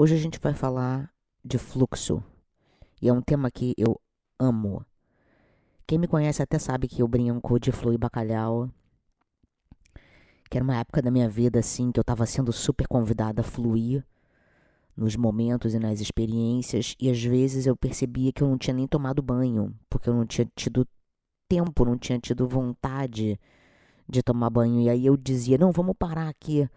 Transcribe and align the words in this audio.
Hoje 0.00 0.14
a 0.14 0.18
gente 0.18 0.38
vai 0.38 0.54
falar 0.54 1.12
de 1.44 1.58
fluxo 1.58 2.22
e 3.02 3.08
é 3.08 3.12
um 3.12 3.20
tema 3.20 3.50
que 3.50 3.74
eu 3.76 4.00
amo. 4.38 4.86
Quem 5.88 5.98
me 5.98 6.06
conhece 6.06 6.40
até 6.40 6.56
sabe 6.56 6.86
que 6.86 7.02
eu 7.02 7.08
brinco 7.08 7.58
de 7.58 7.72
flui 7.72 7.98
bacalhau. 7.98 8.70
Que 10.48 10.56
era 10.56 10.62
uma 10.62 10.76
época 10.76 11.02
da 11.02 11.10
minha 11.10 11.28
vida 11.28 11.58
assim 11.58 11.90
que 11.90 11.98
eu 11.98 12.02
estava 12.02 12.26
sendo 12.26 12.52
super 12.52 12.86
convidada 12.86 13.40
a 13.40 13.44
fluir 13.44 14.06
nos 14.96 15.16
momentos 15.16 15.74
e 15.74 15.80
nas 15.80 16.00
experiências 16.00 16.94
e 17.00 17.10
às 17.10 17.20
vezes 17.20 17.66
eu 17.66 17.76
percebia 17.76 18.32
que 18.32 18.40
eu 18.40 18.46
não 18.46 18.56
tinha 18.56 18.74
nem 18.74 18.86
tomado 18.86 19.20
banho, 19.20 19.74
porque 19.90 20.08
eu 20.08 20.14
não 20.14 20.24
tinha 20.24 20.48
tido 20.54 20.86
tempo, 21.48 21.84
não 21.84 21.98
tinha 21.98 22.20
tido 22.20 22.46
vontade 22.46 23.36
de 24.08 24.22
tomar 24.22 24.48
banho. 24.50 24.80
E 24.80 24.88
aí 24.88 25.04
eu 25.04 25.16
dizia: 25.16 25.58
"Não, 25.58 25.72
vamos 25.72 25.96
parar 25.98 26.28
aqui 26.28 26.70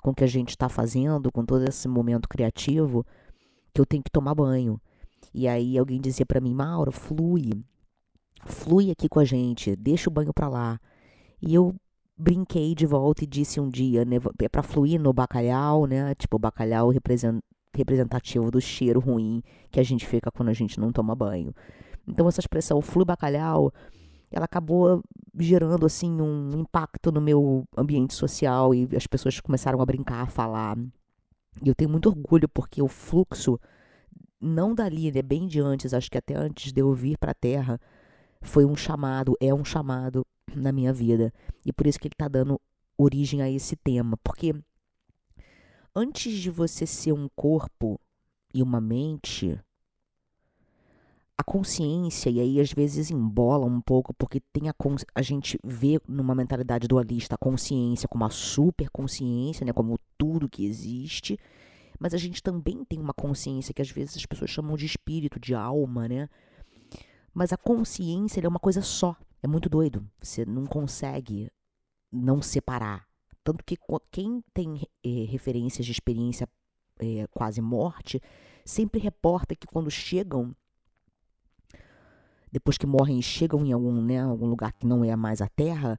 com 0.00 0.10
o 0.10 0.14
que 0.14 0.24
a 0.24 0.28
gente 0.28 0.50
está 0.50 0.68
fazendo, 0.68 1.30
com 1.30 1.44
todo 1.44 1.68
esse 1.68 1.86
momento 1.88 2.28
criativo, 2.28 3.04
que 3.72 3.80
eu 3.80 3.86
tenho 3.86 4.02
que 4.02 4.10
tomar 4.10 4.34
banho. 4.34 4.80
E 5.32 5.46
aí 5.46 5.78
alguém 5.78 6.00
dizia 6.00 6.26
para 6.26 6.40
mim, 6.40 6.54
Mauro, 6.54 6.90
flui, 6.90 7.50
flui 8.44 8.90
aqui 8.90 9.08
com 9.08 9.20
a 9.20 9.24
gente, 9.24 9.76
deixa 9.76 10.10
o 10.10 10.12
banho 10.12 10.32
para 10.32 10.48
lá. 10.48 10.80
E 11.40 11.54
eu 11.54 11.74
brinquei 12.16 12.74
de 12.74 12.84
volta 12.84 13.24
e 13.24 13.26
disse 13.26 13.60
um 13.60 13.68
dia, 13.68 14.04
né, 14.04 14.16
é 14.42 14.48
para 14.48 14.62
fluir 14.62 15.00
no 15.00 15.12
bacalhau, 15.12 15.86
né, 15.86 16.14
tipo 16.14 16.38
bacalhau 16.38 16.90
representativo 17.72 18.50
do 18.50 18.60
cheiro 18.60 19.00
ruim 19.00 19.42
que 19.70 19.80
a 19.80 19.82
gente 19.82 20.06
fica 20.06 20.30
quando 20.30 20.50
a 20.50 20.52
gente 20.52 20.78
não 20.78 20.92
toma 20.92 21.14
banho. 21.14 21.54
Então 22.06 22.28
essa 22.28 22.40
expressão 22.40 22.82
flui 22.82 23.04
bacalhau 23.04 23.72
ela 24.30 24.44
acabou 24.44 25.02
gerando 25.38 25.86
assim 25.86 26.20
um 26.20 26.60
impacto 26.60 27.10
no 27.10 27.20
meu 27.20 27.64
ambiente 27.76 28.14
social 28.14 28.74
e 28.74 28.88
as 28.94 29.06
pessoas 29.06 29.40
começaram 29.40 29.80
a 29.80 29.86
brincar, 29.86 30.22
a 30.22 30.26
falar. 30.26 30.78
E 31.64 31.68
eu 31.68 31.74
tenho 31.74 31.90
muito 31.90 32.08
orgulho 32.08 32.48
porque 32.48 32.80
o 32.80 32.88
fluxo 32.88 33.58
não 34.40 34.74
dali, 34.74 35.12
né, 35.12 35.20
bem 35.20 35.46
de 35.46 35.60
antes, 35.60 35.92
acho 35.92 36.10
que 36.10 36.16
até 36.16 36.34
antes 36.34 36.72
de 36.72 36.80
eu 36.80 36.92
vir 36.94 37.18
para 37.18 37.32
a 37.32 37.34
Terra, 37.34 37.80
foi 38.40 38.64
um 38.64 38.74
chamado, 38.74 39.36
é 39.40 39.52
um 39.52 39.64
chamado 39.64 40.26
na 40.54 40.72
minha 40.72 40.92
vida. 40.92 41.32
E 41.64 41.72
por 41.72 41.86
isso 41.86 41.98
que 41.98 42.06
ele 42.06 42.14
está 42.14 42.28
dando 42.28 42.60
origem 42.96 43.42
a 43.42 43.50
esse 43.50 43.76
tema, 43.76 44.16
porque 44.22 44.54
antes 45.94 46.32
de 46.34 46.50
você 46.50 46.86
ser 46.86 47.12
um 47.12 47.28
corpo 47.34 48.00
e 48.52 48.62
uma 48.62 48.80
mente, 48.80 49.58
a 51.40 51.44
consciência, 51.44 52.28
e 52.28 52.38
aí 52.38 52.60
às 52.60 52.70
vezes 52.70 53.10
embola 53.10 53.64
um 53.64 53.80
pouco, 53.80 54.12
porque 54.12 54.40
tem 54.52 54.68
a, 54.68 54.74
a 55.14 55.22
gente 55.22 55.58
vê 55.64 55.98
numa 56.06 56.34
mentalidade 56.34 56.86
dualista 56.86 57.34
a 57.34 57.38
consciência 57.38 58.06
como 58.06 58.24
a 58.24 58.30
superconsciência, 58.30 59.64
né, 59.64 59.72
como 59.72 59.98
tudo 60.18 60.50
que 60.50 60.66
existe, 60.66 61.38
mas 61.98 62.12
a 62.12 62.18
gente 62.18 62.42
também 62.42 62.84
tem 62.84 63.00
uma 63.00 63.14
consciência 63.14 63.72
que 63.72 63.80
às 63.80 63.90
vezes 63.90 64.18
as 64.18 64.26
pessoas 64.26 64.50
chamam 64.50 64.76
de 64.76 64.84
espírito, 64.84 65.40
de 65.40 65.54
alma, 65.54 66.06
né? 66.06 66.28
Mas 67.32 67.52
a 67.52 67.56
consciência 67.56 68.40
é 68.40 68.48
uma 68.48 68.58
coisa 68.58 68.82
só. 68.82 69.16
É 69.42 69.46
muito 69.46 69.68
doido. 69.68 70.06
Você 70.20 70.44
não 70.44 70.66
consegue 70.66 71.50
não 72.10 72.42
separar. 72.42 73.06
Tanto 73.44 73.64
que 73.64 73.76
quem 74.10 74.42
tem 74.52 74.82
eh, 75.04 75.26
referências 75.28 75.86
de 75.86 75.92
experiência 75.92 76.48
eh, 76.98 77.26
quase 77.30 77.60
morte, 77.60 78.20
sempre 78.64 78.98
reporta 78.98 79.54
que 79.54 79.66
quando 79.66 79.90
chegam 79.90 80.56
depois 82.52 82.76
que 82.76 82.86
morrem 82.86 83.18
e 83.18 83.22
chegam 83.22 83.64
em 83.64 83.72
algum, 83.72 84.02
né, 84.02 84.20
algum 84.20 84.46
lugar 84.46 84.72
que 84.72 84.86
não 84.86 85.04
é 85.04 85.14
mais 85.16 85.40
a 85.40 85.48
Terra, 85.48 85.98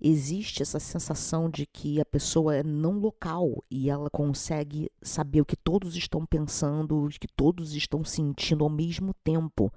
existe 0.00 0.62
essa 0.62 0.80
sensação 0.80 1.50
de 1.50 1.66
que 1.66 2.00
a 2.00 2.04
pessoa 2.04 2.56
é 2.56 2.62
não 2.62 2.98
local 2.98 3.62
e 3.70 3.90
ela 3.90 4.08
consegue 4.08 4.90
saber 5.02 5.42
o 5.42 5.44
que 5.44 5.56
todos 5.56 5.94
estão 5.94 6.24
pensando, 6.24 7.04
o 7.04 7.08
que 7.08 7.28
todos 7.28 7.74
estão 7.74 8.02
sentindo 8.02 8.64
ao 8.64 8.70
mesmo 8.70 9.12
tempo. 9.22 9.70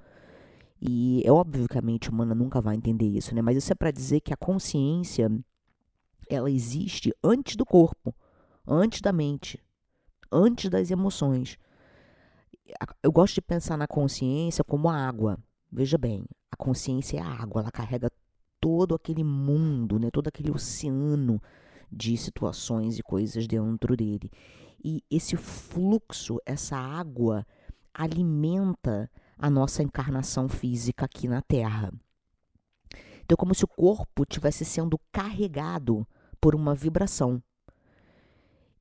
E 0.82 1.22
é 1.26 1.32
óbvio 1.32 1.68
que 1.68 1.78
a 1.78 1.82
mente 1.82 2.10
humana 2.10 2.34
nunca 2.34 2.62
vai 2.62 2.76
entender 2.76 3.08
isso, 3.08 3.36
né? 3.36 3.42
Mas 3.42 3.58
isso 3.58 3.72
é 3.72 3.76
para 3.76 3.92
dizer 3.92 4.22
que 4.22 4.33
a 4.33 4.38
consciência 4.38 5.30
ela 6.30 6.50
existe 6.50 7.14
antes 7.23 7.56
do 7.56 7.66
corpo, 7.66 8.16
antes 8.66 9.02
da 9.02 9.12
mente, 9.12 9.62
antes 10.32 10.70
das 10.70 10.89
emoções. 10.89 11.58
Eu 13.02 13.12
gosto 13.12 13.36
de 13.36 13.42
pensar 13.42 13.78
na 13.78 13.88
consciência 13.88 14.64
como 14.64 14.89
a 14.89 14.95
água. 14.95 15.38
Veja 15.76 15.98
bem, 15.98 16.23
a 16.52 16.56
consciência 16.56 17.17
é 17.17 17.20
a 17.20 17.26
água, 17.26 17.61
ela 17.61 17.72
carrega 17.72 18.11
todo 18.61 18.94
aquele 18.94 19.23
mundo, 19.23 19.98
né, 19.98 20.11
todo 20.11 20.28
aquele 20.28 20.52
oceano 20.52 21.42
de 21.92 22.16
situações 22.16 23.00
e 23.00 23.02
coisas 23.02 23.48
dentro 23.48 23.98
dele. 23.98 24.30
E 24.86 25.04
esse 25.10 25.36
fluxo, 25.36 26.38
essa 26.45 26.78
água, 26.78 27.44
alimenta 27.92 29.10
a 29.36 29.50
nossa 29.50 29.82
encarnação 29.82 30.48
física 30.48 31.06
aqui 31.06 31.28
na 31.28 31.42
Terra. 31.42 31.92
Então, 33.23 33.33
é 33.33 33.36
como 33.36 33.56
se 33.56 33.66
o 33.66 33.67
corpo 33.67 34.22
estivesse 34.22 34.64
sendo 34.64 35.00
carregado 35.12 36.08
por 36.39 36.54
uma 36.54 36.76
vibração 36.76 37.42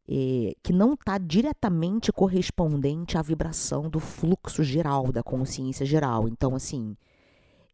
é, 0.09 0.55
que 0.63 0.73
não 0.73 0.95
está 0.95 1.19
diretamente 1.19 2.13
correspondente 2.13 3.17
à 3.17 3.23
vibração 3.23 3.89
do 3.89 4.01
fluxo 4.01 4.63
geral, 4.63 5.13
da 5.13 5.23
consciência 5.23 5.87
geral. 5.87 6.29
Então, 6.29 6.55
assim, 6.55 6.97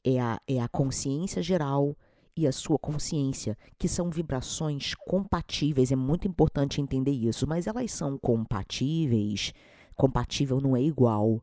é 0.05 0.21
a, 0.21 0.41
é 0.47 0.61
a 0.61 0.69
consciência 0.69 1.43
geral 1.43 1.97
e 2.37 2.47
a 2.47 2.53
sua 2.53 2.79
consciência, 2.79 3.59
que 3.77 3.89
são 3.89 4.11
vibrações 4.11 4.95
compatíveis. 4.95 5.91
É 5.91 5.97
muito 5.97 6.29
importante 6.29 6.81
entender 6.81 7.11
isso, 7.11 7.47
mas 7.47 7.67
elas 7.67 7.91
são 7.91 8.17
compatíveis. 8.17 9.53
Compatível 9.97 10.61
não 10.61 10.77
é 10.77 10.83
igual. 10.83 11.43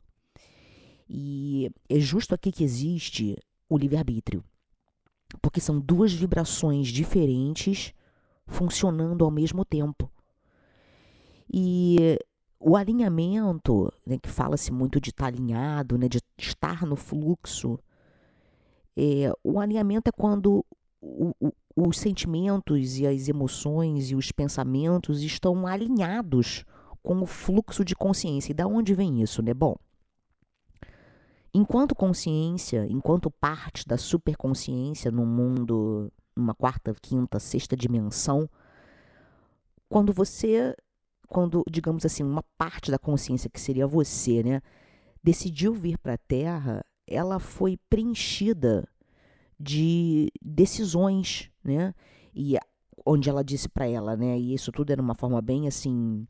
E 1.10 1.70
é 1.90 2.00
justo 2.00 2.34
aqui 2.34 2.52
que 2.52 2.64
existe 2.64 3.36
o 3.70 3.78
livre-arbítrio. 3.78 4.44
Porque 5.42 5.60
são 5.60 5.80
duas 5.80 6.14
vibrações 6.14 6.88
diferentes 6.88 7.94
funcionando 8.48 9.26
ao 9.26 9.32
mesmo 9.32 9.66
tempo. 9.66 10.10
E 11.58 12.20
o 12.60 12.76
alinhamento, 12.76 13.90
né, 14.06 14.18
que 14.18 14.28
fala-se 14.28 14.74
muito 14.74 15.00
de 15.00 15.12
estar 15.12 15.28
alinhado, 15.28 15.98
né, 15.98 16.10
de 16.10 16.22
estar 16.38 16.86
no 16.86 16.98
fluxo, 16.98 17.80
é, 18.98 19.32
o 19.42 19.58
alinhamento 19.58 20.10
é 20.10 20.12
quando 20.12 20.66
o, 21.00 21.32
o, 21.40 21.54
os 21.78 21.98
sentimentos 21.98 22.98
e 22.98 23.08
as 23.08 23.30
emoções 23.30 24.12
e 24.12 24.16
os 24.16 24.34
pensamentos 24.34 25.24
estão 25.24 25.66
alinhados 25.66 26.66
com 27.02 27.22
o 27.22 27.26
fluxo 27.26 27.86
de 27.86 27.96
consciência. 27.96 28.52
E 28.52 28.56
da 28.56 28.68
onde 28.68 28.94
vem 28.94 29.22
isso, 29.22 29.42
né? 29.42 29.54
Bom, 29.54 29.78
enquanto 31.54 31.96
consciência, 31.96 32.86
enquanto 32.90 33.32
parte 33.32 33.88
da 33.88 33.98
superconsciência 33.98 35.10
no 35.10 35.26
mundo, 35.26 36.12
numa 36.36 36.54
quarta, 36.54 36.94
quinta, 37.02 37.40
sexta 37.40 37.78
dimensão, 37.78 38.50
quando 39.88 40.12
você 40.12 40.76
quando, 41.28 41.64
digamos 41.70 42.06
assim, 42.06 42.24
uma 42.24 42.44
parte 42.58 42.92
da 42.92 43.00
consciência 43.00 43.50
que 43.50 43.60
seria 43.60 43.88
você, 43.88 44.44
né, 44.44 44.62
decidiu 45.24 45.74
vir 45.74 45.98
para 45.98 46.14
a 46.14 46.18
Terra, 46.18 46.86
ela 47.08 47.40
foi 47.40 47.78
preenchida 47.90 48.88
de 49.60 50.30
decisões, 50.42 51.50
né? 51.64 51.94
E 52.34 52.58
onde 53.06 53.30
ela 53.30 53.44
disse 53.44 53.70
para 53.70 53.88
ela, 53.88 54.16
né, 54.16 54.38
e 54.38 54.54
isso 54.54 54.72
tudo 54.72 54.92
era 54.92 55.02
uma 55.02 55.16
forma 55.16 55.42
bem 55.42 55.68
assim 55.68 56.28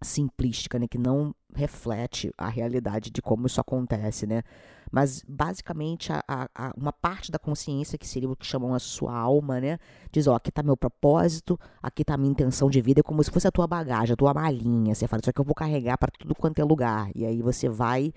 simplística, 0.00 0.78
né, 0.78 0.86
que 0.86 0.98
não 0.98 1.34
reflete 1.54 2.32
a 2.38 2.48
realidade 2.48 3.10
de 3.10 3.20
como 3.20 3.46
isso 3.46 3.60
acontece, 3.60 4.26
né? 4.26 4.42
Mas 4.90 5.22
basicamente 5.28 6.12
a, 6.12 6.22
a, 6.28 6.72
uma 6.76 6.92
parte 6.92 7.30
da 7.30 7.38
consciência 7.38 7.98
que 7.98 8.06
seria 8.06 8.30
o 8.30 8.36
que 8.36 8.46
chamam 8.46 8.74
a 8.74 8.78
sua 8.78 9.14
alma, 9.14 9.60
né, 9.60 9.78
diz, 10.10 10.26
ó, 10.26 10.36
aqui 10.36 10.50
está 10.50 10.62
meu 10.62 10.76
propósito, 10.76 11.58
aqui 11.82 12.04
a 12.06 12.16
minha 12.16 12.30
intenção 12.30 12.70
de 12.70 12.80
vida, 12.80 13.00
é 13.00 13.02
como 13.02 13.22
se 13.22 13.30
fosse 13.30 13.48
a 13.48 13.50
tua 13.50 13.66
bagagem, 13.66 14.14
a 14.14 14.16
tua 14.16 14.32
malinha. 14.32 14.94
Você 14.94 15.06
fala, 15.06 15.20
isso 15.20 15.30
aqui 15.30 15.40
eu 15.40 15.44
vou 15.44 15.54
carregar 15.54 15.98
para 15.98 16.10
tudo 16.18 16.34
quanto 16.34 16.58
é 16.60 16.64
lugar. 16.64 17.10
E 17.14 17.26
aí 17.26 17.42
você 17.42 17.68
vai 17.68 18.12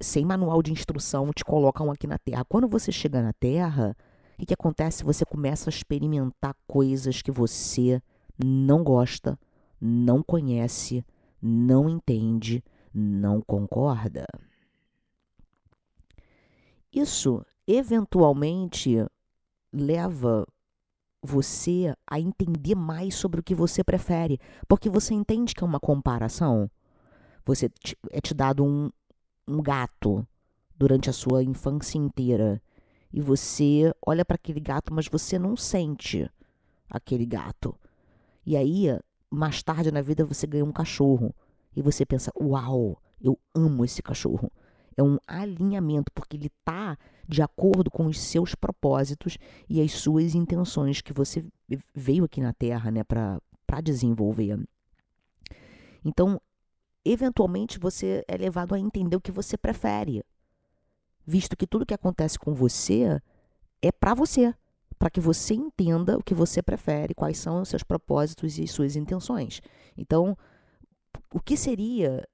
sem 0.00 0.24
manual 0.24 0.62
de 0.62 0.72
instrução, 0.72 1.30
te 1.34 1.44
colocam 1.44 1.90
aqui 1.90 2.06
na 2.06 2.18
Terra. 2.18 2.44
Quando 2.44 2.68
você 2.68 2.92
chega 2.92 3.22
na 3.22 3.32
Terra, 3.32 3.96
o 4.34 4.38
que, 4.38 4.46
que 4.46 4.54
acontece? 4.54 5.02
Você 5.04 5.24
começa 5.24 5.68
a 5.68 5.72
experimentar 5.72 6.54
coisas 6.66 7.22
que 7.22 7.30
você 7.30 8.00
não 8.42 8.84
gosta, 8.84 9.38
não 9.80 10.22
conhece, 10.22 11.04
não 11.40 11.88
entende, 11.88 12.62
não 12.92 13.40
concorda. 13.40 14.26
Isso 16.92 17.44
eventualmente 17.66 19.06
leva 19.72 20.46
você 21.22 21.94
a 22.06 22.18
entender 22.18 22.74
mais 22.74 23.14
sobre 23.14 23.40
o 23.40 23.42
que 23.42 23.54
você 23.54 23.84
prefere, 23.84 24.40
porque 24.66 24.88
você 24.88 25.14
entende 25.14 25.54
que 25.54 25.62
é 25.62 25.66
uma 25.66 25.78
comparação. 25.78 26.70
Você 27.44 27.68
te, 27.68 27.96
é 28.10 28.20
te 28.20 28.34
dado 28.34 28.64
um, 28.64 28.90
um 29.46 29.62
gato 29.62 30.26
durante 30.76 31.10
a 31.10 31.12
sua 31.12 31.42
infância 31.42 31.98
inteira 31.98 32.60
e 33.12 33.20
você 33.20 33.92
olha 34.04 34.24
para 34.24 34.36
aquele 34.36 34.60
gato, 34.60 34.92
mas 34.92 35.08
você 35.08 35.38
não 35.38 35.56
sente 35.56 36.28
aquele 36.88 37.26
gato. 37.26 37.78
E 38.44 38.56
aí 38.56 38.86
mais 39.30 39.62
tarde 39.62 39.90
na 39.90 40.02
vida 40.02 40.24
você 40.24 40.46
ganha 40.46 40.64
um 40.64 40.72
cachorro. 40.72 41.34
e 41.74 41.82
você 41.82 42.04
pensa: 42.04 42.32
"Uau, 42.40 43.00
eu 43.20 43.38
amo 43.54 43.84
esse 43.84 44.02
cachorro". 44.02 44.50
É 44.96 45.02
um 45.02 45.18
alinhamento 45.26 46.10
porque 46.12 46.36
ele 46.36 46.48
está 46.48 46.98
de 47.28 47.42
acordo 47.42 47.90
com 47.90 48.06
os 48.06 48.20
seus 48.20 48.54
propósitos 48.56 49.38
e 49.68 49.80
as 49.80 49.92
suas 49.92 50.34
intenções 50.34 51.00
que 51.00 51.12
você 51.12 51.44
veio 51.94 52.24
aqui 52.24 52.40
na 52.40 52.52
Terra, 52.52 52.90
né, 52.90 53.04
para 53.04 53.40
para 53.66 53.80
desenvolver. 53.80 54.58
Então, 56.04 56.40
eventualmente 57.04 57.78
você 57.78 58.24
é 58.26 58.36
levado 58.36 58.74
a 58.74 58.80
entender 58.80 59.14
o 59.14 59.20
que 59.20 59.30
você 59.30 59.56
prefere, 59.56 60.24
visto 61.24 61.56
que 61.56 61.68
tudo 61.68 61.86
que 61.86 61.94
acontece 61.94 62.36
com 62.36 62.52
você 62.52 63.22
é 63.80 63.92
para 63.92 64.12
você, 64.12 64.52
para 65.00 65.08
que 65.08 65.18
você 65.18 65.54
entenda 65.54 66.18
o 66.18 66.22
que 66.22 66.34
você 66.34 66.62
prefere, 66.62 67.14
quais 67.14 67.38
são 67.38 67.62
os 67.62 67.70
seus 67.70 67.82
propósitos 67.82 68.58
e 68.58 68.66
suas 68.68 68.96
intenções. 68.96 69.62
Então, 69.96 70.36
o 71.32 71.40
que 71.40 71.56
seria 71.56 72.28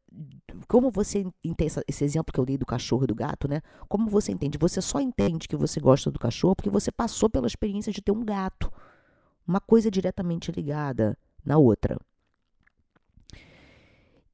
como 0.67 0.91
você 0.91 1.25
entende 1.45 1.75
esse 1.87 2.03
exemplo 2.03 2.33
que 2.33 2.41
eu 2.41 2.45
dei 2.45 2.59
do 2.59 2.67
cachorro 2.67 3.05
e 3.05 3.07
do 3.07 3.15
gato, 3.15 3.47
né? 3.47 3.63
Como 3.89 4.11
você 4.11 4.33
entende? 4.33 4.59
Você 4.59 4.83
só 4.83 5.01
entende 5.01 5.47
que 5.47 5.55
você 5.55 5.79
gosta 5.79 6.11
do 6.11 6.19
cachorro 6.19 6.57
porque 6.57 6.71
você 6.71 6.91
passou 6.91 7.31
pela 7.31 7.47
experiência 7.47 7.93
de 7.93 8.03
ter 8.03 8.11
um 8.11 8.25
gato. 8.25 8.73
Uma 9.47 9.61
coisa 9.61 9.89
diretamente 9.89 10.51
ligada 10.51 11.17
na 11.45 11.59
outra. 11.59 11.97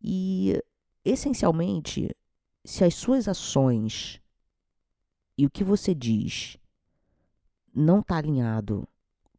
E, 0.00 0.58
essencialmente, 1.04 2.16
se 2.64 2.82
as 2.82 2.94
suas 2.94 3.28
ações 3.28 4.22
e 5.36 5.44
o 5.44 5.50
que 5.50 5.62
você 5.62 5.94
diz 5.94 6.56
não 7.74 8.00
está 8.00 8.16
alinhado 8.16 8.86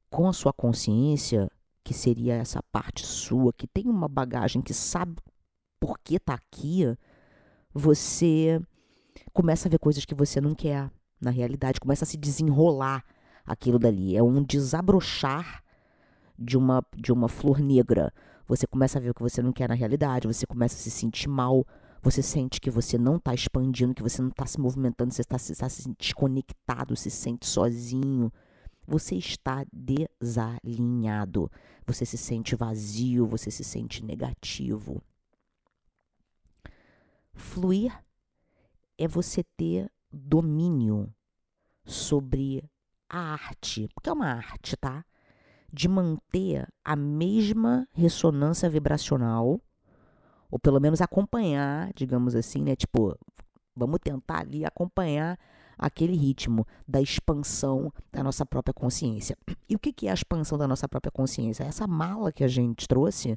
com 0.09 0.27
a 0.27 0.33
sua 0.33 0.53
consciência, 0.53 1.49
que 1.83 1.93
seria 1.93 2.35
essa 2.35 2.61
parte 2.71 3.05
sua, 3.05 3.51
que 3.53 3.67
tem 3.67 3.87
uma 3.87 4.07
bagagem, 4.07 4.61
que 4.61 4.73
sabe 4.73 5.15
por 5.79 5.99
que 5.99 6.15
está 6.15 6.33
aqui, 6.33 6.85
você 7.73 8.61
começa 9.33 9.67
a 9.67 9.71
ver 9.71 9.79
coisas 9.79 10.05
que 10.05 10.15
você 10.15 10.39
não 10.39 10.55
quer 10.55 10.89
na 11.19 11.31
realidade, 11.31 11.79
começa 11.79 12.05
a 12.05 12.07
se 12.07 12.17
desenrolar 12.17 13.03
aquilo 13.45 13.79
dali. 13.79 14.15
É 14.15 14.23
um 14.23 14.43
desabrochar 14.43 15.63
de 16.37 16.57
uma, 16.57 16.85
de 16.95 17.11
uma 17.11 17.27
flor 17.27 17.59
negra. 17.59 18.13
Você 18.47 18.67
começa 18.67 18.97
a 18.97 19.01
ver 19.01 19.09
o 19.09 19.13
que 19.13 19.21
você 19.21 19.41
não 19.41 19.51
quer 19.51 19.69
na 19.69 19.75
realidade, 19.75 20.27
você 20.27 20.45
começa 20.45 20.75
a 20.75 20.79
se 20.79 20.91
sentir 20.91 21.27
mal, 21.27 21.65
você 22.03 22.21
sente 22.21 22.59
que 22.59 22.69
você 22.69 22.97
não 22.97 23.15
está 23.15 23.33
expandindo, 23.33 23.93
que 23.93 24.03
você 24.03 24.21
não 24.21 24.27
está 24.27 24.45
se 24.45 24.59
movimentando, 24.59 25.13
você 25.13 25.21
está 25.21 25.37
tá 25.37 25.69
se 25.69 25.95
desconectado, 25.97 26.97
se 26.97 27.09
sente 27.09 27.47
sozinho. 27.47 28.29
Você 28.85 29.15
está 29.15 29.65
desalinhado. 29.71 31.49
Você 31.87 32.05
se 32.05 32.17
sente 32.17 32.57
vazio, 32.57 33.25
você 33.25 33.49
se 33.49 33.63
sente 33.63 34.03
negativo. 34.03 35.01
Fluir 37.33 37.97
é 38.97 39.07
você 39.07 39.41
ter 39.55 39.89
domínio 40.11 41.09
sobre 41.85 42.69
a 43.07 43.17
arte, 43.17 43.87
porque 43.95 44.09
é 44.09 44.13
uma 44.13 44.27
arte, 44.27 44.75
tá? 44.75 45.05
De 45.71 45.87
manter 45.87 46.67
a 46.83 46.97
mesma 46.97 47.87
ressonância 47.93 48.69
vibracional, 48.69 49.61
ou 50.53 50.59
pelo 50.59 50.79
menos 50.79 51.01
acompanhar, 51.01 51.91
digamos 51.95 52.35
assim, 52.35 52.61
né? 52.61 52.75
Tipo, 52.75 53.17
vamos 53.75 53.97
tentar 54.03 54.41
ali 54.41 54.63
acompanhar 54.63 55.35
aquele 55.75 56.15
ritmo 56.15 56.63
da 56.87 57.01
expansão 57.01 57.91
da 58.11 58.23
nossa 58.23 58.45
própria 58.45 58.71
consciência. 58.71 59.35
E 59.67 59.75
o 59.75 59.79
que 59.79 60.07
é 60.07 60.11
a 60.11 60.13
expansão 60.13 60.55
da 60.55 60.67
nossa 60.67 60.87
própria 60.87 61.11
consciência? 61.11 61.63
Essa 61.63 61.87
mala 61.87 62.31
que 62.31 62.43
a 62.43 62.47
gente 62.47 62.87
trouxe 62.87 63.35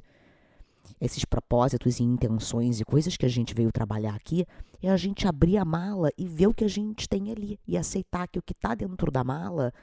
esses 1.01 1.25
propósitos 1.25 1.99
e 1.99 2.03
intenções 2.03 2.79
e 2.79 2.85
coisas 2.85 3.17
que 3.17 3.25
a 3.25 3.29
gente 3.29 3.55
veio 3.55 3.71
trabalhar 3.71 4.13
aqui, 4.13 4.45
é 4.79 4.91
a 4.91 4.95
gente 4.95 5.27
abrir 5.27 5.57
a 5.57 5.65
mala 5.65 6.11
e 6.15 6.27
ver 6.27 6.45
o 6.45 6.53
que 6.53 6.65
a 6.65 6.69
gente 6.69 7.09
tem 7.09 7.31
ali 7.31 7.59
e 7.67 7.75
aceitar 7.75 8.27
que 8.27 8.37
o 8.37 8.43
que 8.43 8.53
está 8.53 8.75
dentro 8.75 9.11
da 9.11 9.23
mala 9.23 9.73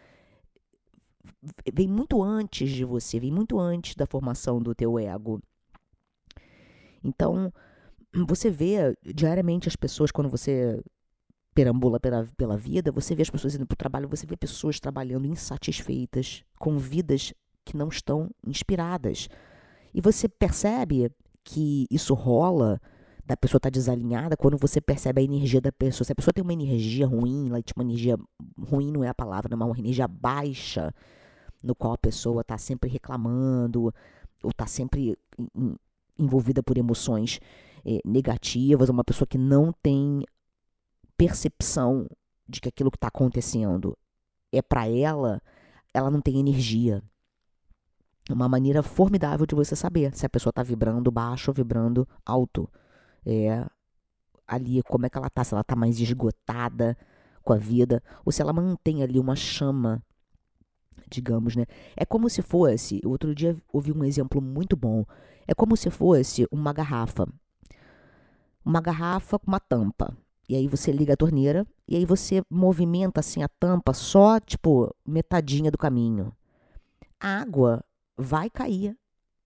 vem 1.73 1.89
muito 1.89 2.23
antes 2.23 2.71
de 2.71 2.85
você, 2.85 3.19
vem 3.19 3.33
muito 3.33 3.59
antes 3.59 3.97
da 3.97 4.07
formação 4.07 4.63
do 4.63 4.73
teu 4.73 5.01
ego. 5.01 5.41
Então, 7.05 7.53
você 8.27 8.51
vê 8.51 8.97
diariamente 9.15 9.69
as 9.69 9.77
pessoas 9.77 10.11
quando 10.11 10.31
você 10.31 10.83
perambula 11.55 12.01
pela, 12.01 12.27
pela 12.37 12.57
vida, 12.57 12.91
você 12.91 13.15
vê 13.15 13.23
as 13.23 13.31
pessoas 13.31 13.55
indo 13.55 13.67
para 13.67 13.75
o 13.75 13.79
trabalho, 13.79 14.09
você 14.09 14.27
vê 14.27 14.37
pessoas 14.37 14.81
trabalhando 14.81 15.27
insatisfeitas, 15.27 16.43
com 16.59 16.79
vidas 16.79 17.33
que 17.65 17.77
não 17.77 17.89
estão 17.89 18.31
inspiradas. 18.45 19.29
E 19.93 20.01
você 20.01 20.29
percebe 20.29 21.11
que 21.45 21.87
isso 21.91 22.15
rola, 22.15 22.81
da 23.27 23.37
pessoa 23.37 23.59
estar 23.59 23.71
tá 23.71 23.75
desalinhada, 23.75 24.37
quando 24.37 24.59
você 24.59 24.81
percebe 24.81 25.21
a 25.21 25.25
energia 25.25 25.61
da 25.61 25.73
pessoa. 25.73 26.05
Se 26.05 26.13
a 26.13 26.15
pessoa 26.15 26.33
tem 26.33 26.43
uma 26.43 26.53
energia 26.53 27.07
ruim, 27.07 27.51
tipo, 27.63 27.81
uma 27.81 27.91
energia 27.91 28.19
ruim 28.59 28.91
não 28.91 29.03
é 29.03 29.09
a 29.09 29.15
palavra, 29.15 29.57
mas 29.57 29.69
uma 29.69 29.79
energia 29.79 30.07
baixa, 30.07 30.93
no 31.63 31.75
qual 31.75 31.95
a 31.95 31.99
pessoa 31.99 32.43
está 32.43 32.59
sempre 32.59 32.91
reclamando, 32.91 33.95
ou 34.43 34.51
está 34.51 34.67
sempre 34.67 35.17
envolvida 36.19 36.63
por 36.63 36.79
emoções 36.79 37.41
eh, 37.85 38.01
negativas, 38.05 38.89
uma 38.89 39.05
pessoa 39.05 39.27
que 39.27 39.39
não 39.39 39.73
tem 39.83 40.25
percepção 41.17 42.09
de 42.49 42.61
que 42.61 42.69
aquilo 42.69 42.91
que 42.91 42.97
está 42.97 43.09
acontecendo 43.09 43.97
é 44.53 44.63
para 44.63 44.89
ela, 44.89 45.41
ela 45.93 46.11
não 46.11 46.21
tem 46.21 46.39
energia 46.39 47.03
uma 48.31 48.49
maneira 48.49 48.83
formidável 48.83 49.47
de 49.47 49.55
você 49.55 49.77
saber 49.77 50.15
se 50.17 50.25
a 50.25 50.29
pessoa 50.29 50.51
está 50.51 50.63
vibrando 50.63 51.11
baixo 51.11 51.51
ou 51.51 51.55
vibrando 51.55 52.09
alto. 52.25 52.69
É, 53.27 53.67
ali, 54.47 54.83
como 54.83 55.07
é 55.07 55.11
que 55.11 55.19
ela 55.19 55.27
está, 55.27 55.45
se 55.45 55.55
ela 55.55 55.61
está 55.61 55.77
mais 55.77 56.01
esgotada 56.01 56.97
com 57.43 57.53
a 57.53 57.59
vida, 57.59 58.03
ou 58.25 58.33
se 58.33 58.41
ela 58.41 58.53
mantém 58.53 59.03
ali 59.03 59.19
uma 59.19 59.37
chama, 59.37 60.03
digamos, 61.11 61.55
né? 61.55 61.67
É 61.95 62.05
como 62.05 62.29
se 62.31 62.41
fosse, 62.41 63.01
outro 63.05 63.35
dia 63.35 63.57
ouvi 63.71 63.93
um 63.93 64.05
exemplo 64.05 64.41
muito 64.41 64.77
bom, 64.77 65.05
é 65.47 65.55
como 65.55 65.77
se 65.77 65.91
fosse 65.91 66.47
uma 66.51 66.73
garrafa. 66.73 67.27
Uma 68.65 68.81
garrafa 68.81 69.39
com 69.39 69.49
uma 69.49 69.61
tampa. 69.61 70.17
E 70.49 70.57
aí 70.57 70.69
você 70.69 70.93
liga 70.93 71.15
a 71.15 71.17
torneira 71.17 71.67
e 71.89 71.97
aí 71.97 72.05
você 72.05 72.43
movimenta 72.51 73.21
assim 73.21 73.43
a 73.43 73.49
tampa 73.49 73.93
só, 73.93 74.39
tipo, 74.41 74.95
metadinha 75.07 75.71
do 75.71 75.79
caminho. 75.79 76.33
A 77.19 77.41
água 77.41 77.83
vai 78.17 78.51
cair 78.51 78.97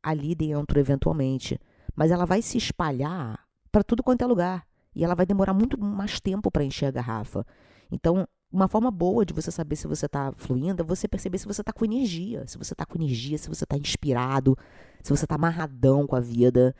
ali 0.03 0.35
dentro 0.35 0.79
eventualmente, 0.79 1.61
mas 1.95 2.11
ela 2.11 2.25
vai 2.25 2.43
se 2.43 2.59
espalhar 2.59 3.41
para 3.71 3.85
tudo 3.85 4.03
quanto 4.03 4.23
é 4.23 4.27
lugar 4.27 4.67
e 4.95 5.05
ela 5.05 5.15
vai 5.15 5.27
demorar 5.27 5.55
muito 5.55 5.79
mais 5.79 6.21
tempo 6.21 6.51
para 6.51 6.65
encher 6.65 6.87
a 6.87 6.91
garrafa. 6.91 7.47
Então, 7.91 8.27
uma 8.51 8.67
forma 8.67 8.91
boa 8.91 9.27
de 9.27 9.35
você 9.35 9.51
saber 9.51 9.77
se 9.77 9.87
você 9.87 10.07
está 10.07 10.33
fluindo 10.37 10.83
é 10.83 10.85
você 10.85 11.07
perceber 11.07 11.39
se 11.39 11.47
você 11.47 11.61
está 11.61 11.73
com 11.73 11.85
energia, 11.85 12.47
se 12.47 12.57
você 12.57 12.73
está 12.73 12.87
com 12.87 12.97
energia, 12.97 13.37
se 13.37 13.49
você 13.49 13.65
está 13.65 13.77
inspirado, 13.77 14.57
se 15.03 15.11
você 15.11 15.25
está 15.25 15.35
amarradão 15.35 16.07
com 16.07 16.17
a 16.17 16.21
vida, 16.21 16.75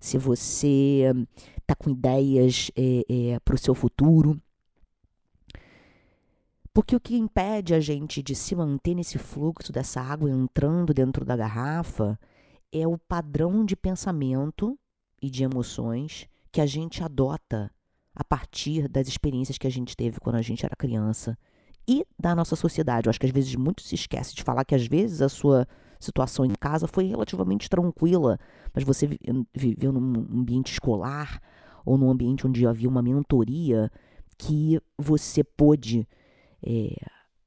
se 0.00 0.16
você 0.16 1.12
está 1.58 1.74
com 1.74 1.90
ideias 1.90 2.70
é, 2.74 3.04
é, 3.08 3.40
para 3.40 3.54
o 3.54 3.58
seu 3.58 3.74
futuro. 3.74 4.40
Porque 6.72 6.96
o 6.96 7.00
que 7.00 7.16
impede 7.16 7.74
a 7.74 7.80
gente 7.80 8.22
de 8.22 8.34
se 8.34 8.54
manter 8.54 8.94
nesse 8.94 9.18
fluxo 9.18 9.72
dessa 9.72 10.00
água 10.00 10.30
entrando 10.30 10.94
dentro 10.94 11.24
da 11.24 11.36
garrafa 11.36 12.18
é 12.72 12.86
o 12.86 12.96
padrão 12.96 13.64
de 13.64 13.76
pensamento 13.76 14.78
e 15.20 15.28
de 15.28 15.42
emoções 15.42 16.28
que 16.50 16.60
a 16.60 16.66
gente 16.66 17.02
adota 17.02 17.70
a 18.14 18.24
partir 18.24 18.88
das 18.88 19.08
experiências 19.08 19.58
que 19.58 19.66
a 19.66 19.70
gente 19.70 19.96
teve 19.96 20.20
quando 20.20 20.36
a 20.36 20.42
gente 20.42 20.64
era 20.64 20.74
criança 20.76 21.38
e 21.88 22.04
da 22.18 22.34
nossa 22.34 22.56
sociedade. 22.56 23.06
Eu 23.06 23.10
acho 23.10 23.20
que 23.20 23.26
às 23.26 23.32
vezes 23.32 23.54
muito 23.54 23.82
se 23.82 23.94
esquece 23.94 24.34
de 24.34 24.42
falar 24.42 24.64
que 24.64 24.74
às 24.74 24.86
vezes 24.86 25.22
a 25.22 25.28
sua 25.28 25.66
situação 25.98 26.44
em 26.44 26.54
casa 26.58 26.86
foi 26.86 27.06
relativamente 27.06 27.68
tranquila, 27.68 28.38
mas 28.74 28.84
você 28.84 29.08
viveu 29.54 29.92
num 29.92 30.40
ambiente 30.40 30.72
escolar 30.72 31.40
ou 31.84 31.98
num 31.98 32.10
ambiente 32.10 32.46
onde 32.46 32.66
havia 32.66 32.88
uma 32.88 33.02
mentoria 33.02 33.90
que 34.38 34.80
você 34.98 35.44
pôde 35.44 36.08
é, 36.62 36.96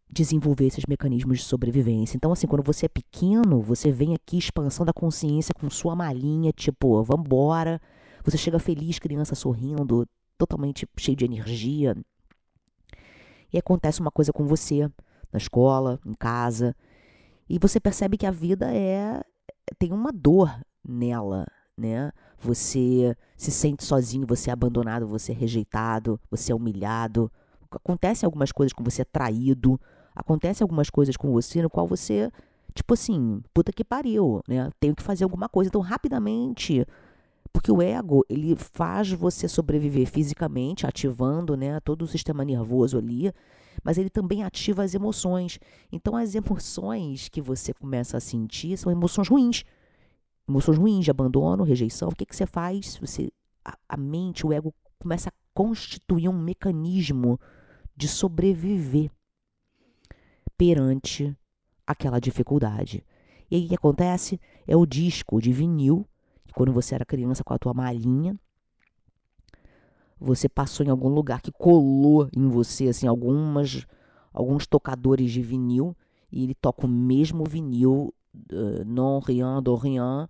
desenvolver 0.10 0.68
esses 0.68 0.86
mecanismos 0.86 1.40
de 1.40 1.46
sobrevivência. 1.46 2.16
Então, 2.16 2.32
assim, 2.32 2.46
quando 2.46 2.64
você 2.64 2.86
é 2.86 2.90
pequeno, 2.90 3.62
você 3.62 3.92
vem 3.92 4.14
aqui, 4.14 4.38
expansão 4.38 4.86
da 4.86 4.94
consciência 4.94 5.54
com 5.54 5.70
sua 5.70 5.96
malinha, 5.96 6.52
tipo, 6.52 7.02
vambora. 7.04 7.82
Você 8.24 8.38
chega 8.38 8.60
feliz, 8.60 9.00
criança 9.00 9.34
sorrindo, 9.34 10.08
totalmente 10.46 10.88
cheio 10.98 11.18
de 11.18 11.26
energia. 11.26 11.96
E 13.52 13.58
acontece 13.58 14.02
uma 14.02 14.12
coisa 14.12 14.34
com 14.34 14.46
você, 14.46 14.90
na 15.32 15.38
escola, 15.38 16.00
em 16.06 16.14
casa. 16.14 16.76
E 17.50 17.60
você 17.60 17.80
percebe 17.80 18.18
que 18.18 18.26
a 18.26 18.32
vida 18.32 18.74
é 18.74 19.22
tem 19.78 19.92
uma 19.92 20.12
dor 20.12 20.54
nela, 20.84 21.46
né? 21.78 22.12
Você 22.40 23.16
se 23.38 23.52
sente 23.52 23.84
sozinho, 23.84 24.28
você 24.28 24.50
é 24.50 24.54
abandonado, 24.54 25.08
você 25.08 25.32
é 25.32 25.36
rejeitado, 25.36 26.20
você 26.30 26.52
é 26.52 26.56
humilhado, 26.56 27.32
acontece 27.72 28.26
algumas 28.26 28.52
coisas 28.52 28.74
com 28.74 28.84
você 28.84 29.02
é 29.04 29.06
traído, 29.06 29.80
acontece 30.16 30.62
algumas 30.62 30.90
coisas 30.90 31.16
com 31.16 31.32
você 31.32 31.62
no 31.62 31.70
qual 31.70 31.88
você, 31.88 32.32
tipo 32.74 32.94
assim, 32.94 33.42
puta 33.54 33.72
que 33.72 33.84
pariu, 33.84 34.42
né? 34.48 34.70
Tenho 34.80 34.96
que 34.96 35.04
fazer 35.04 35.24
alguma 35.24 35.48
coisa. 35.48 35.70
Então, 35.70 35.82
rapidamente, 35.82 36.86
Porque 37.54 37.72
o 37.72 37.82
ego, 37.82 38.26
ele 38.28 38.56
faz 38.56 39.12
você 39.12 39.48
sobreviver 39.48 40.08
fisicamente, 40.08 40.88
ativando 40.88 41.56
né, 41.56 41.80
todo 41.80 42.02
o 42.02 42.08
sistema 42.08 42.44
nervoso 42.44 42.98
ali, 42.98 43.32
mas 43.84 43.98
ele 44.00 44.10
também 44.10 44.44
ativa 44.44 44.84
as 44.84 44.96
emoções. 44.96 45.60
Então, 45.92 46.16
as 46.18 46.34
emoções 46.34 47.30
que 47.30 47.42
você 47.42 47.72
começa 47.72 48.18
a 48.18 48.20
sentir 48.20 48.76
são 48.76 48.92
emoções 48.92 49.30
ruins. 49.30 49.64
Emoções 50.50 50.78
ruins 50.78 51.06
de 51.06 51.12
abandono, 51.12 51.64
rejeição. 51.64 52.10
O 52.10 52.16
que, 52.16 52.26
que 52.26 52.36
você 52.36 52.48
faz? 52.48 52.98
Você, 52.98 53.32
a, 53.64 53.78
a 53.88 53.98
mente, 53.98 54.46
o 54.46 54.52
ego 54.52 54.74
começa 55.00 55.30
a 55.30 55.34
constituir 55.54 56.28
um 56.28 56.38
mecanismo 56.38 57.40
de 57.96 58.08
sobreviver 58.08 59.12
perante 60.58 61.36
aquela 61.86 62.20
dificuldade. 62.20 63.06
E 63.50 63.56
aí 63.56 63.66
o 63.66 63.70
que 63.70 63.76
acontece? 63.76 64.40
É 64.66 64.76
o 64.76 64.86
disco 64.86 65.42
de 65.42 65.52
vinil, 65.52 66.08
quando 66.54 66.72
você 66.72 66.96
era 66.96 67.06
criança 67.06 67.44
com 67.44 67.54
a 67.54 67.58
tua 67.58 67.74
malinha, 67.74 68.38
você 70.20 70.48
passou 70.48 70.86
em 70.86 70.90
algum 70.90 71.10
lugar 71.10 71.42
que 71.42 71.52
colou 71.52 72.30
em 72.36 72.48
você, 72.48 72.88
assim, 72.88 73.08
algumas, 73.08 73.86
alguns 74.32 74.66
tocadores 74.66 75.32
de 75.32 75.42
vinil, 75.42 75.96
e 76.32 76.44
ele 76.44 76.56
toca 76.56 76.86
o 76.86 76.90
mesmo 76.90 77.44
vinil, 77.44 78.14
uh, 78.52 78.86
non 78.86 79.20
rien, 79.20 79.62
do 79.62 79.76
rien, 79.76 80.28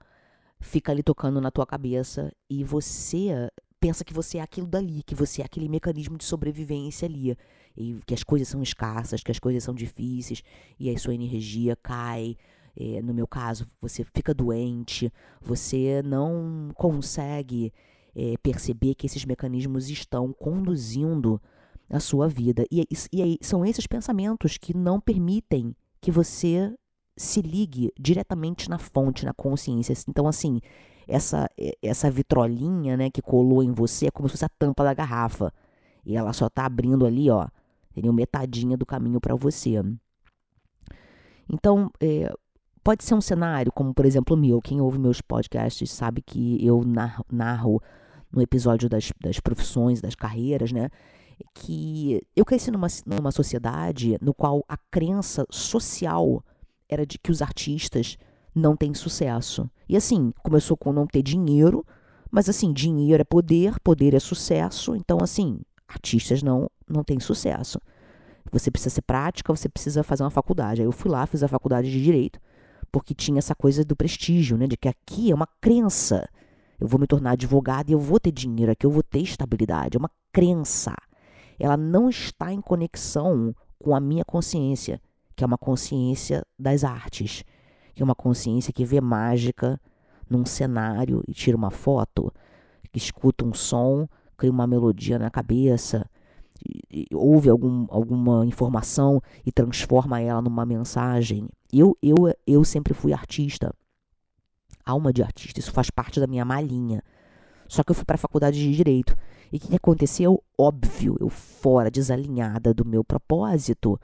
fica 0.59 0.91
ali 0.91 1.03
tocando 1.03 1.39
na 1.39 1.51
tua 1.51 1.65
cabeça, 1.65 2.31
e 2.49 2.63
você 2.63 3.51
pensa 3.79 4.03
que 4.03 4.13
você 4.13 4.37
é 4.37 4.41
aquilo 4.41 4.65
dali, 4.65 5.03
que 5.03 5.13
você 5.13 5.41
é 5.41 5.45
aquele 5.45 5.69
mecanismo 5.69 6.17
de 6.17 6.23
sobrevivência 6.23 7.05
ali, 7.05 7.37
e 7.77 7.99
que 8.05 8.13
as 8.13 8.23
coisas 8.23 8.47
são 8.47 8.63
escassas, 8.63 9.21
que 9.21 9.31
as 9.31 9.39
coisas 9.39 9.63
são 9.63 9.75
difíceis, 9.75 10.41
e 10.79 10.89
aí 10.89 10.97
sua 10.97 11.13
energia 11.13 11.75
cai, 11.75 12.35
é, 12.75 13.01
no 13.01 13.13
meu 13.13 13.27
caso, 13.27 13.67
você 13.79 14.03
fica 14.03 14.33
doente, 14.33 15.11
você 15.41 16.01
não 16.03 16.71
consegue 16.75 17.71
é, 18.15 18.35
perceber 18.41 18.95
que 18.95 19.05
esses 19.05 19.25
mecanismos 19.25 19.89
estão 19.89 20.33
conduzindo 20.33 21.41
a 21.89 21.99
sua 21.99 22.27
vida. 22.27 22.65
E, 22.71 22.81
e, 22.81 23.37
e 23.39 23.39
são 23.41 23.65
esses 23.65 23.85
pensamentos 23.85 24.57
que 24.57 24.75
não 24.75 24.99
permitem 24.99 25.75
que 26.01 26.11
você 26.11 26.73
se 27.15 27.41
ligue 27.41 27.91
diretamente 27.99 28.69
na 28.69 28.79
fonte, 28.79 29.25
na 29.25 29.33
consciência. 29.33 29.93
Então, 30.07 30.27
assim, 30.27 30.59
essa, 31.07 31.47
essa 31.81 32.09
vitrolinha 32.09 32.97
né, 32.97 33.09
que 33.09 33.21
colou 33.21 33.61
em 33.61 33.71
você 33.71 34.07
é 34.07 34.11
como 34.11 34.27
se 34.27 34.33
fosse 34.33 34.45
a 34.45 34.49
tampa 34.49 34.83
da 34.83 34.93
garrafa. 34.93 35.53
E 36.05 36.17
ela 36.17 36.33
só 36.33 36.47
está 36.47 36.65
abrindo 36.65 37.05
ali, 37.05 37.29
ó, 37.29 37.47
entendeu? 37.91 38.11
metadinha 38.11 38.75
do 38.75 38.85
caminho 38.85 39.21
para 39.21 39.35
você. 39.35 39.81
Então, 41.47 41.91
é, 42.01 42.33
Pode 42.83 43.05
ser 43.05 43.13
um 43.13 43.21
cenário, 43.21 43.71
como 43.71 43.93
por 43.93 44.05
exemplo 44.05 44.35
o 44.35 44.39
meu. 44.39 44.61
Quem 44.61 44.81
ouve 44.81 44.99
meus 44.99 45.21
podcasts 45.21 45.89
sabe 45.89 46.21
que 46.21 46.63
eu 46.63 46.83
narro, 47.31 47.81
no 48.29 48.41
episódio 48.41 48.89
das, 48.89 49.09
das 49.21 49.39
profissões, 49.39 50.01
das 50.01 50.15
carreiras, 50.15 50.73
né? 50.73 50.89
Que 51.53 52.21
eu 52.35 52.43
cresci 52.43 52.71
numa, 52.71 52.87
numa 53.05 53.31
sociedade 53.31 54.17
no 54.21 54.33
qual 54.33 54.65
a 54.67 54.75
crença 54.91 55.45
social 55.49 56.43
era 56.89 57.05
de 57.05 57.17
que 57.17 57.31
os 57.31 57.41
artistas 57.41 58.17
não 58.53 58.75
têm 58.75 58.93
sucesso. 58.93 59.69
E 59.87 59.95
assim, 59.95 60.33
começou 60.43 60.75
com 60.75 60.91
não 60.91 61.07
ter 61.07 61.21
dinheiro, 61.21 61.85
mas 62.29 62.49
assim, 62.49 62.73
dinheiro 62.73 63.21
é 63.21 63.23
poder, 63.23 63.79
poder 63.79 64.13
é 64.13 64.19
sucesso. 64.19 64.93
Então, 64.93 65.19
assim, 65.21 65.61
artistas 65.87 66.43
não, 66.43 66.69
não 66.89 67.01
têm 67.03 67.19
sucesso. 67.19 67.79
Você 68.51 68.69
precisa 68.69 68.95
ser 68.95 69.03
prática, 69.03 69.55
você 69.55 69.69
precisa 69.69 70.03
fazer 70.03 70.23
uma 70.23 70.29
faculdade. 70.29 70.81
Aí 70.81 70.87
eu 70.87 70.91
fui 70.91 71.09
lá, 71.09 71.25
fiz 71.25 71.43
a 71.43 71.47
faculdade 71.47 71.89
de 71.89 72.03
Direito 72.03 72.39
porque 72.93 73.15
tinha 73.15 73.39
essa 73.39 73.55
coisa 73.55 73.83
do 73.83 73.95
prestígio, 73.95 74.55
né? 74.55 74.67
De 74.67 74.77
que 74.77 74.87
aqui 74.87 75.31
é 75.31 75.35
uma 75.35 75.47
crença. 75.59 76.29
Eu 76.79 76.87
vou 76.87 76.99
me 76.99 77.07
tornar 77.07 77.31
advogado 77.31 77.89
e 77.89 77.93
eu 77.93 77.99
vou 77.99 78.19
ter 78.19 78.31
dinheiro, 78.31 78.71
aqui 78.71 78.85
eu 78.85 78.91
vou 78.91 79.01
ter 79.01 79.19
estabilidade. 79.19 79.97
É 79.97 79.99
uma 79.99 80.11
crença. 80.31 80.93
Ela 81.57 81.75
não 81.75 82.07
está 82.07 82.53
em 82.53 82.61
conexão 82.61 83.55
com 83.79 83.95
a 83.95 83.99
minha 83.99 84.23
consciência, 84.23 85.01
que 85.35 85.43
é 85.43 85.47
uma 85.47 85.57
consciência 85.57 86.45
das 86.57 86.83
artes, 86.83 87.43
que 87.95 88.03
é 88.03 88.05
uma 88.05 88.13
consciência 88.13 88.71
que 88.71 88.85
vê 88.85 89.01
mágica 89.01 89.81
num 90.29 90.45
cenário 90.45 91.23
e 91.27 91.33
tira 91.33 91.57
uma 91.57 91.71
foto, 91.71 92.31
que 92.91 92.99
escuta 92.99 93.43
um 93.43 93.55
som, 93.55 94.07
cria 94.37 94.51
uma 94.51 94.67
melodia 94.67 95.17
na 95.17 95.31
cabeça, 95.31 96.07
ouve 97.11 97.49
algum, 97.49 97.87
alguma 97.89 98.45
informação 98.45 99.19
e 99.43 99.51
transforma 99.51 100.21
ela 100.21 100.43
numa 100.43 100.63
mensagem. 100.63 101.49
Eu, 101.73 101.97
eu, 102.03 102.15
eu 102.45 102.63
sempre 102.63 102.93
fui 102.93 103.11
artista, 103.11 103.73
alma 104.85 105.11
de 105.11 105.23
artista, 105.23 105.59
isso 105.59 105.71
faz 105.71 105.89
parte 105.89 106.19
da 106.19 106.27
minha 106.27 106.45
malinha. 106.45 107.01
Só 107.67 107.83
que 107.83 107.89
eu 107.89 107.95
fui 107.95 108.05
para 108.05 108.13
a 108.13 108.19
faculdade 108.19 108.59
de 108.59 108.71
direito. 108.75 109.15
E 109.51 109.57
o 109.57 109.59
que, 109.59 109.75
aconteceu? 109.75 110.43
Óbvio, 110.55 111.17
eu 111.19 111.29
fora, 111.29 111.89
desalinhada 111.89 112.73
do 112.73 112.85
meu 112.85 113.03
propósito, 113.03 113.99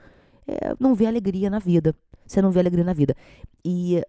é, 0.47 0.75
não 0.79 0.95
vê 0.95 1.05
alegria 1.05 1.49
na 1.49 1.59
vida. 1.59 1.95
Você 2.25 2.41
não 2.41 2.49
vê 2.49 2.59
alegria 2.59 2.83
na 2.83 2.93
vida. 2.93 3.15
E 3.63 4.01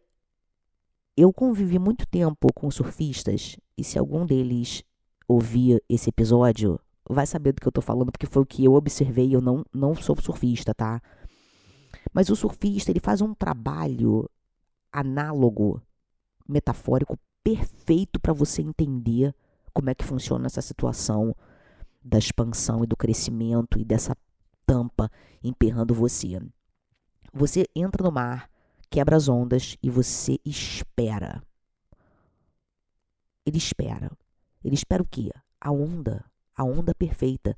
eu 1.14 1.30
convivi 1.30 1.78
muito 1.78 2.06
tempo 2.06 2.48
com 2.54 2.70
surfistas, 2.70 3.58
e 3.76 3.84
se 3.84 3.98
algum 3.98 4.24
deles 4.24 4.82
ouvir 5.28 5.82
esse 5.88 6.08
episódio, 6.08 6.80
vai 7.08 7.26
saber 7.26 7.52
do 7.52 7.60
que 7.60 7.68
eu 7.68 7.72
tô 7.72 7.82
falando, 7.82 8.10
porque 8.10 8.26
foi 8.26 8.42
o 8.42 8.46
que 8.46 8.64
eu 8.64 8.72
observei, 8.72 9.34
eu 9.34 9.40
não, 9.40 9.64
não 9.72 9.94
sou 9.94 10.16
surfista, 10.20 10.72
tá? 10.74 11.02
Mas 12.12 12.28
o 12.28 12.36
surfista, 12.36 12.90
ele 12.90 13.00
faz 13.00 13.20
um 13.20 13.34
trabalho 13.34 14.28
análogo, 14.92 15.80
metafórico, 16.48 17.18
perfeito 17.42 18.20
para 18.20 18.32
você 18.32 18.62
entender 18.62 19.34
como 19.72 19.90
é 19.90 19.94
que 19.94 20.04
funciona 20.04 20.46
essa 20.46 20.60
situação 20.60 21.34
da 22.02 22.18
expansão 22.18 22.82
e 22.82 22.86
do 22.86 22.96
crescimento 22.96 23.78
e 23.78 23.84
dessa 23.84 24.16
tampa 24.66 25.10
emperrando 25.42 25.94
você. 25.94 26.40
Você 27.32 27.66
entra 27.74 28.02
no 28.02 28.10
mar, 28.10 28.50
quebra 28.90 29.16
as 29.16 29.28
ondas 29.28 29.76
e 29.82 29.88
você 29.88 30.38
espera. 30.44 31.42
Ele 33.46 33.58
espera. 33.58 34.10
Ele 34.64 34.74
espera 34.74 35.02
o 35.02 35.06
quê? 35.06 35.30
A 35.60 35.70
onda 35.70 36.24
a 36.60 36.64
onda 36.64 36.94
perfeita. 36.94 37.56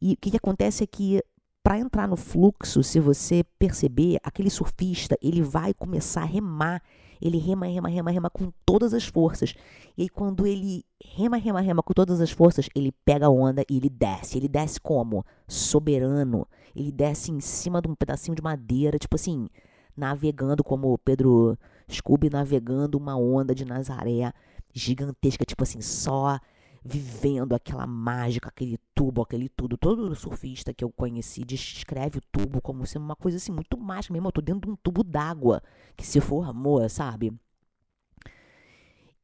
E 0.00 0.14
o 0.14 0.16
que, 0.16 0.36
acontece 0.36 0.84
é 0.84 0.86
que 0.86 1.22
para 1.62 1.78
entrar 1.78 2.08
no 2.08 2.16
fluxo, 2.16 2.82
se 2.82 2.98
você 2.98 3.44
perceber, 3.58 4.18
aquele 4.22 4.50
surfista, 4.50 5.16
ele 5.22 5.42
vai 5.42 5.74
começar 5.74 6.22
a 6.22 6.26
remar. 6.26 6.82
Ele 7.20 7.36
rema, 7.36 7.66
rema, 7.66 7.88
rema, 7.88 8.10
rema 8.10 8.30
com 8.30 8.50
todas 8.64 8.94
as 8.94 9.04
forças. 9.04 9.54
E 9.96 10.02
aí, 10.02 10.08
quando 10.08 10.46
ele 10.46 10.84
rema, 11.04 11.36
rema, 11.36 11.60
rema 11.60 11.82
com 11.82 11.92
todas 11.92 12.18
as 12.18 12.30
forças, 12.30 12.66
ele 12.74 12.92
pega 13.04 13.26
a 13.26 13.30
onda 13.30 13.62
e 13.68 13.76
ele 13.76 13.90
desce. 13.90 14.38
Ele 14.38 14.48
desce 14.48 14.80
como? 14.80 15.24
Soberano. 15.46 16.46
Ele 16.74 16.90
desce 16.90 17.30
em 17.30 17.40
cima 17.40 17.82
de 17.82 17.88
um 17.88 17.94
pedacinho 17.94 18.34
de 18.34 18.42
madeira, 18.42 18.98
tipo 18.98 19.16
assim, 19.16 19.48
navegando 19.94 20.64
como 20.64 20.96
Pedro 20.98 21.58
Scooby 21.90 22.30
navegando 22.30 22.96
uma 22.96 23.16
onda 23.16 23.54
de 23.54 23.66
Nazaré 23.66 24.32
gigantesca, 24.72 25.44
tipo 25.44 25.62
assim, 25.62 25.80
só 25.82 26.38
vivendo 26.82 27.54
aquela 27.54 27.86
mágica, 27.86 28.48
aquele 28.48 28.78
tubo, 28.94 29.22
aquele 29.22 29.48
tudo. 29.48 29.76
Todo 29.76 30.14
surfista 30.14 30.72
que 30.72 30.84
eu 30.84 30.90
conheci 30.90 31.44
descreve 31.44 32.18
o 32.18 32.22
tubo 32.32 32.60
como 32.60 32.86
sendo 32.86 33.04
uma 33.04 33.16
coisa 33.16 33.36
assim 33.36 33.52
muito 33.52 33.76
mágica 33.78 34.12
mesmo. 34.12 34.28
Eu 34.28 34.32
tô 34.32 34.40
dentro 34.40 34.62
de 34.62 34.70
um 34.70 34.76
tubo 34.76 35.04
d'água 35.04 35.62
que 35.96 36.06
se 36.06 36.20
formou, 36.20 36.88
sabe? 36.88 37.32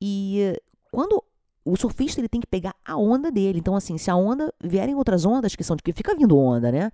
E 0.01 0.61
quando 0.91 1.23
o 1.65 1.77
surfista 1.77 2.21
ele 2.21 2.29
tem 2.29 2.41
que 2.41 2.47
pegar 2.47 2.75
a 2.85 2.97
onda 2.97 3.31
dele. 3.31 3.59
Então, 3.59 3.75
assim, 3.75 3.99
se 3.99 4.11
a 4.11 4.17
onda 4.17 4.53
vierem 4.63 4.95
outras 4.95 5.25
ondas, 5.25 5.57
que 5.57 5.65
são 5.65 5.75
de 5.75 5.83
que 5.83 5.93
fica 5.93 6.15
vindo 6.15 6.39
onda, 6.39 6.71
né? 6.71 6.93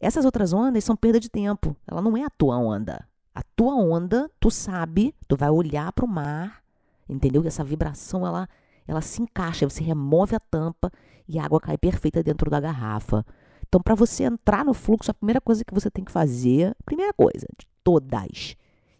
Essas 0.00 0.24
outras 0.24 0.52
ondas 0.52 0.84
são 0.84 0.96
perda 0.96 1.20
de 1.20 1.28
tempo. 1.28 1.76
Ela 1.86 2.00
não 2.00 2.16
é 2.16 2.24
a 2.24 2.30
tua 2.30 2.56
onda. 2.56 3.06
A 3.34 3.42
tua 3.54 3.74
onda, 3.74 4.30
tu 4.40 4.50
sabe, 4.50 5.14
tu 5.28 5.36
vai 5.36 5.50
olhar 5.50 5.92
para 5.92 6.04
o 6.04 6.08
mar, 6.08 6.62
entendeu? 7.06 7.42
Que 7.42 7.48
essa 7.48 7.62
vibração, 7.62 8.26
ela 8.26 8.48
ela 8.86 9.00
se 9.00 9.22
encaixa, 9.22 9.68
você 9.68 9.82
remove 9.82 10.34
a 10.34 10.40
tampa 10.40 10.90
e 11.28 11.38
a 11.38 11.44
água 11.44 11.60
cai 11.60 11.76
perfeita 11.76 12.22
dentro 12.22 12.50
da 12.50 12.60
garrafa. 12.60 13.24
Então, 13.68 13.80
para 13.80 13.94
você 13.94 14.24
entrar 14.24 14.64
no 14.64 14.72
fluxo, 14.72 15.10
a 15.10 15.14
primeira 15.14 15.40
coisa 15.40 15.64
que 15.64 15.74
você 15.74 15.90
tem 15.90 16.04
que 16.04 16.12
fazer, 16.12 16.74
primeira 16.84 17.12
coisa, 17.12 17.46
de 17.58 17.66
todas, 17.82 18.56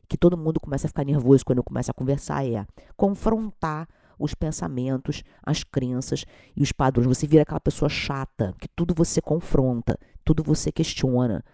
que 0.09 0.17
todo 0.17 0.37
mundo 0.37 0.61
começa 0.61 0.87
a 0.87 0.89
ficar 0.89 1.05
nervoso 1.05 1.45
quando 1.45 1.63
começa 1.63 1.93
a 1.93 1.95
conversar, 1.95 2.45
é 2.45 2.67
confrontar 2.97 3.89
os 4.19 4.35
pensamentos, 4.35 5.23
as 5.43 5.63
crenças 5.63 6.25
e 6.57 6.63
os 6.63 6.73
padrões. 6.73 7.07
Você 7.07 7.27
vira 7.27 7.43
aquela 7.43 7.61
pessoa 7.61 7.89
chata, 7.89 8.55
que 8.59 8.69
tudo 8.69 8.95
você 8.95 9.21
confronta, 9.21 9.99
tudo 10.25 10.43
você 10.43 10.73
questiona. 10.73 11.45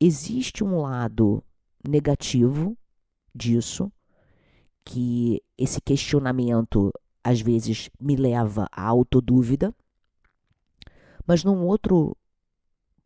Existe 0.00 0.62
um 0.62 0.80
lado 0.80 1.42
negativo 1.86 2.76
disso, 3.34 3.90
que 4.84 5.42
esse 5.56 5.80
questionamento 5.80 6.92
às 7.28 7.42
vezes 7.42 7.90
me 8.00 8.16
leva 8.16 8.66
à 8.72 8.86
autodúvida, 8.86 9.74
mas 11.26 11.44
num 11.44 11.62
outro 11.66 12.16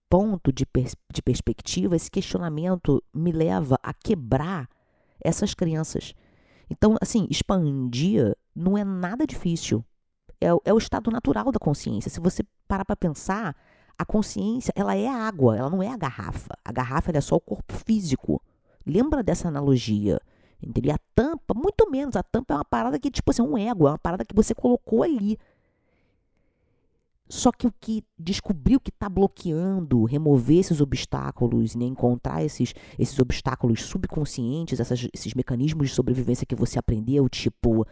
ponto 0.09 0.53
de, 0.53 0.65
pers 0.65 0.95
de 1.13 1.21
perspectiva, 1.21 1.97
esse 1.97 2.09
questionamento 2.09 3.03
me 3.13 3.33
leva 3.33 3.77
a 3.83 3.93
quebrar 3.93 4.69
essas 5.21 5.55
crenças. 5.55 6.15
Então, 6.71 6.95
assim, 7.01 7.27
expandir 7.29 8.37
não 8.55 8.79
é 8.79 8.85
nada 8.85 9.27
difícil. 9.27 9.85
É, 10.41 10.47
é 10.65 10.73
o 10.73 10.79
estado 10.79 11.11
natural 11.11 11.51
da 11.51 11.59
consciência. 11.59 12.09
Se 12.09 12.21
você 12.21 12.45
parar 12.69 12.85
para 12.85 12.95
pensar, 12.95 13.57
a 13.99 14.05
consciência, 14.05 14.73
ela 14.77 14.95
é 14.95 15.09
a 15.09 15.27
água, 15.27 15.57
ela 15.57 15.69
não 15.69 15.83
é 15.83 15.89
a 15.89 15.97
garrafa. 15.97 16.55
A 16.65 16.71
garrafa 16.71 17.11
é 17.13 17.21
só 17.21 17.35
o 17.35 17.41
corpo 17.41 17.73
físico. 17.73 18.41
Lembra 18.87 19.21
dessa 19.21 19.49
analogia? 19.49 20.21
Entendeu? 20.63 20.95
A 20.95 20.99
tampa, 21.15 21.55
muito 21.55 21.91
menos. 21.91 22.17
A 22.17 22.23
tampa 22.23 22.55
é 22.55 22.57
uma 22.57 22.65
parada 22.65 22.99
que, 22.99 23.11
tipo 23.11 23.31
assim, 23.31 23.43
é 23.43 23.45
um 23.45 23.59
ego, 23.59 23.87
é 23.87 23.91
uma 23.91 23.99
parada 23.99 24.25
que 24.25 24.35
você 24.35 24.55
colocou 24.55 25.03
ali. 25.03 25.39
Só 27.29 27.51
que 27.51 27.67
o 27.67 27.73
que 27.81 28.05
descobriu 28.19 28.79
que 28.79 28.91
está 28.91 29.09
bloqueando, 29.09 30.05
remover 30.05 30.59
esses 30.59 30.83
obstáculos, 30.83 31.75
né, 31.75 31.87
encontrar 31.87 32.45
esses, 32.45 32.75
esses 32.99 33.19
obstáculos 33.19 33.83
subconscientes, 33.85 34.79
essas, 34.79 35.09
esses 35.15 35.33
mecanismos 35.33 35.89
de 35.89 35.95
sobrevivência 35.95 36.47
que 36.47 36.55
você 36.55 36.79
aprendeu, 36.79 37.27
tipo, 37.31 37.87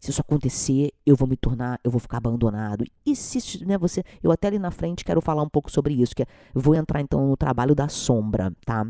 se 0.00 0.10
isso 0.10 0.22
acontecer, 0.22 0.94
eu 1.04 1.14
vou 1.14 1.28
me 1.28 1.36
tornar, 1.36 1.78
eu 1.84 1.90
vou 1.90 2.00
ficar 2.00 2.16
abandonado. 2.16 2.82
E 3.04 3.14
se, 3.14 3.62
né, 3.66 3.76
você, 3.76 4.02
eu 4.22 4.32
até 4.32 4.48
ali 4.48 4.58
na 4.58 4.70
frente 4.70 5.04
quero 5.04 5.20
falar 5.20 5.42
um 5.42 5.48
pouco 5.48 5.70
sobre 5.70 5.92
isso, 5.92 6.16
que 6.16 6.22
é, 6.22 6.26
vou 6.54 6.74
entrar 6.74 7.02
então 7.02 7.28
no 7.28 7.36
trabalho 7.36 7.74
da 7.74 7.86
sombra, 7.86 8.50
tá? 8.64 8.86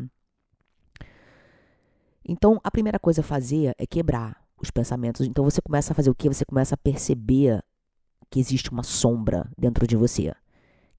Então, 2.31 2.61
a 2.63 2.71
primeira 2.71 2.97
coisa 2.97 3.19
a 3.19 3.23
fazer 3.25 3.75
é 3.77 3.85
quebrar 3.85 4.41
os 4.57 4.71
pensamentos. 4.71 5.27
Então, 5.27 5.43
você 5.43 5.61
começa 5.61 5.91
a 5.91 5.95
fazer 5.95 6.09
o 6.09 6.15
quê? 6.15 6.29
Você 6.29 6.45
começa 6.45 6.75
a 6.75 6.77
perceber 6.77 7.61
que 8.29 8.39
existe 8.39 8.71
uma 8.71 8.83
sombra 8.83 9.51
dentro 9.57 9.85
de 9.85 9.97
você, 9.97 10.33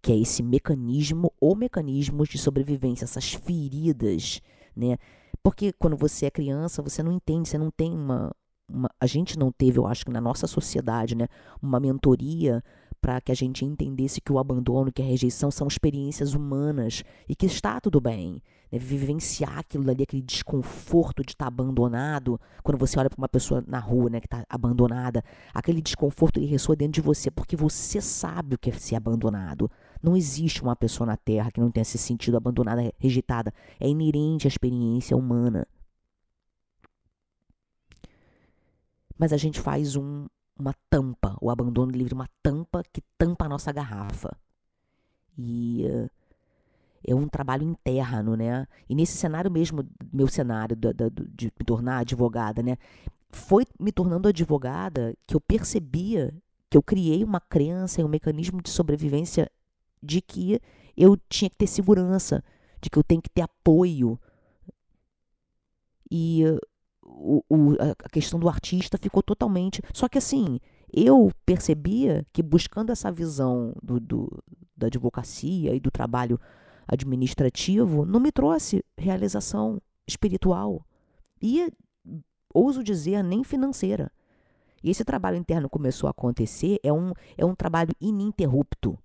que 0.03 0.13
é 0.13 0.19
esse 0.19 0.43
mecanismo 0.43 1.33
ou 1.41 1.57
mecanismos 1.57 2.29
de 2.29 2.37
sobrevivência, 2.37 3.05
essas 3.05 3.33
feridas, 3.33 4.43
né? 4.77 4.99
Porque 5.43 5.73
quando 5.73 5.97
você 5.97 6.27
é 6.27 6.31
criança, 6.31 6.83
você 6.83 7.03
não 7.03 7.11
entende, 7.11 7.49
você 7.49 7.57
não 7.57 7.71
tem 7.71 7.95
uma, 7.95 8.31
uma 8.69 8.91
a 9.01 9.07
gente 9.07 9.39
não 9.39 9.51
teve, 9.51 9.79
eu 9.79 9.87
acho 9.87 10.05
que 10.05 10.13
na 10.13 10.21
nossa 10.21 10.47
sociedade, 10.47 11.15
né, 11.15 11.29
uma 11.63 11.81
mentoria 11.81 12.63
para 13.01 13.23
que 13.23 13.33
a 13.33 13.35
gente 13.35 13.65
entendesse 13.65 14.21
que 14.21 14.31
o 14.31 14.39
abandono, 14.39 14.93
que 14.93 15.01
a 15.01 15.05
rejeição 15.05 15.51
são 15.51 15.67
experiências 15.67 16.35
humanas 16.35 17.03
e 17.27 17.35
que 17.35 17.47
está 17.47 17.81
tudo 17.81 18.03
bem. 18.03 18.43
Né? 18.73 18.79
Vivenciar 18.79 19.59
aquilo 19.59 19.89
ali, 19.91 20.03
aquele 20.03 20.23
desconforto 20.23 21.23
de 21.23 21.33
estar 21.33 21.45
tá 21.45 21.49
abandonado, 21.49 22.41
quando 22.63 22.79
você 22.79 22.99
olha 22.99 23.11
para 23.11 23.19
uma 23.19 23.29
pessoa 23.29 23.63
na 23.67 23.79
rua 23.79 24.09
né, 24.09 24.21
que 24.21 24.27
está 24.27 24.45
abandonada, 24.49 25.23
aquele 25.53 25.83
desconforto 25.83 26.39
ele 26.39 26.47
ressoa 26.47 26.75
dentro 26.75 26.95
de 26.95 27.01
você, 27.03 27.31
porque 27.31 27.55
você 27.55 28.01
sabe 28.01 28.55
o 28.55 28.59
que 28.59 28.71
é 28.71 28.73
ser 28.73 28.97
abandonado. 28.97 29.71
Não 30.03 30.17
existe 30.17 30.63
uma 30.63 30.75
pessoa 30.75 31.07
na 31.07 31.17
Terra 31.17 31.51
que 31.53 31.61
não 31.61 31.71
tenha 31.71 31.85
se 31.85 31.99
sentido 31.99 32.37
abandonada, 32.37 32.93
rejeitada. 32.99 33.53
É 33.79 33.89
inerente 33.89 34.47
à 34.47 34.49
experiência 34.49 35.17
humana. 35.17 35.67
Mas 39.17 39.33
a 39.33 39.37
gente 39.37 39.61
faz 39.61 39.95
um, 39.95 40.27
uma 40.59 40.75
tampa, 40.91 41.37
o 41.41 41.51
abandono 41.51 41.93
livre, 41.93 42.15
uma 42.15 42.29
tampa 42.43 42.83
que 42.93 43.01
tampa 43.17 43.45
a 43.45 43.49
nossa 43.49 43.71
garrafa. 43.71 44.37
E 45.39 45.87
uh, 45.87 46.11
é 47.05 47.15
um 47.15 47.29
trabalho 47.29 47.65
interno, 47.65 48.37
né? 48.37 48.67
E 48.89 48.95
nesse 48.95 49.17
cenário 49.17 49.51
mesmo, 49.51 49.87
meu 50.13 50.29
cenário 50.29 50.77
de, 50.77 51.47
me 51.47 51.65
tornar 51.65 51.99
advogada, 51.99 52.63
né? 52.63 52.77
Foi 53.31 53.65
me 53.81 53.91
tornando 53.91 54.29
advogada 54.29 55.15
que 55.27 55.35
eu 55.35 55.41
percebia 55.41 56.35
que 56.71 56.77
eu 56.77 56.83
criei 56.83 57.23
uma 57.23 57.41
crença 57.41 58.01
e 58.01 58.05
um 58.05 58.09
mecanismo 58.09 58.63
de 58.63 58.71
sobrevivência 58.71 59.51
de 60.03 60.21
que 60.21 60.61
eu 60.97 61.17
tinha 61.29 61.51
que 61.51 61.57
ter 61.57 61.67
segurança, 61.67 62.43
de 62.81 62.89
que 62.89 62.99
eu 62.99 63.05
tenho 63.05 63.21
que 63.21 63.31
ter 63.31 63.43
apoio. 63.43 64.19
E 66.11 66.45
o, 67.03 67.43
o, 67.49 67.73
a 67.81 68.09
questão 68.09 68.39
do 68.39 68.49
artista 68.49 68.99
ficou 68.99 69.23
totalmente. 69.23 69.83
Só 69.93 70.09
que 70.09 70.19
assim, 70.19 70.59
eu 70.93 71.31
percebia 71.45 72.27
que 72.33 72.43
buscando 72.43 72.91
essa 72.91 73.11
visão 73.11 73.75
do, 73.83 74.01
do, 74.01 74.43
da 74.77 74.87
advocacia 74.89 75.75
e 75.75 75.81
do 75.81 75.91
trabalho 75.91 76.39
administrativo 76.87 78.05
não 78.05 78.21
me 78.21 78.33
trouxe 78.33 78.85
realização 78.97 79.81
espiritual 80.07 80.85
e, 81.41 81.73
ouso 82.53 82.83
dizer, 82.83 83.23
nem 83.23 83.45
financeira. 83.45 84.11
E 84.83 84.91
esse 84.91 85.05
trabalho 85.05 85.37
interno 85.37 85.69
começou 85.69 86.09
a 86.09 86.11
acontecer, 86.11 86.79
é 86.83 86.93
um, 86.93 87.13
é 87.37 87.45
um 87.45 87.55
trabalho 87.55 87.95
ininterrupto 88.01 88.99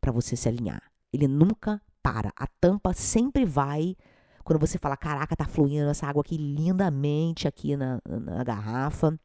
para 0.00 0.12
você 0.12 0.36
se 0.36 0.48
alinhar. 0.48 0.82
Ele 1.12 1.26
nunca 1.26 1.80
para. 2.02 2.30
A 2.36 2.46
tampa 2.60 2.92
sempre 2.92 3.44
vai 3.44 3.96
quando 4.44 4.60
você 4.60 4.78
fala, 4.78 4.96
caraca, 4.96 5.34
tá 5.34 5.46
fluindo 5.46 5.88
essa 5.88 6.06
água 6.06 6.20
aqui 6.20 6.36
lindamente 6.36 7.48
aqui 7.48 7.74
na, 7.76 7.98
na 8.06 8.44
garrafa. 8.44 9.18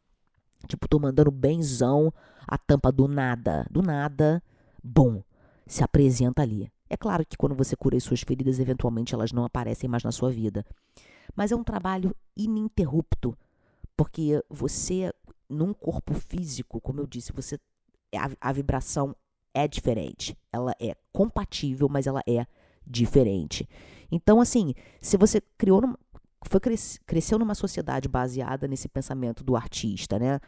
Tipo, 0.67 0.87
tô 0.87 0.97
mandando 0.97 1.29
benzão, 1.29 2.13
a 2.47 2.57
tampa 2.57 2.91
do 2.91 3.07
nada, 3.07 3.67
do 3.69 3.81
nada, 3.81 4.41
bom, 4.81 5.21
se 5.67 5.83
apresenta 5.83 6.41
ali. 6.41 6.71
É 6.89 6.97
claro 6.97 7.25
que 7.25 7.37
quando 7.37 7.55
você 7.55 7.75
cura 7.75 7.95
as 7.95 8.03
suas 8.03 8.21
feridas, 8.21 8.59
eventualmente 8.59 9.13
elas 9.13 9.31
não 9.31 9.45
aparecem 9.45 9.89
mais 9.89 10.03
na 10.03 10.11
sua 10.11 10.31
vida. 10.31 10.65
Mas 11.35 11.51
é 11.51 11.55
um 11.55 11.63
trabalho 11.63 12.15
ininterrupto, 12.35 13.37
porque 13.95 14.43
você, 14.49 15.13
num 15.47 15.73
corpo 15.73 16.13
físico, 16.13 16.81
como 16.81 16.99
eu 16.99 17.07
disse, 17.07 17.31
você 17.31 17.59
a, 18.15 18.49
a 18.49 18.51
vibração 18.51 19.15
é 19.53 19.67
diferente. 19.67 20.37
Ela 20.51 20.73
é 20.79 20.95
compatível, 21.13 21.87
mas 21.89 22.07
ela 22.07 22.21
é 22.27 22.45
diferente. 22.85 23.69
Então, 24.11 24.41
assim, 24.41 24.73
se 24.99 25.17
você 25.17 25.41
criou 25.57 25.81
foi 26.47 26.59
cresceu 27.05 27.37
numa 27.37 27.53
sociedade 27.53 28.07
baseada 28.07 28.67
nesse 28.67 28.87
pensamento 28.87 29.43
do 29.43 29.55
artista, 29.55 30.17
né? 30.17 30.39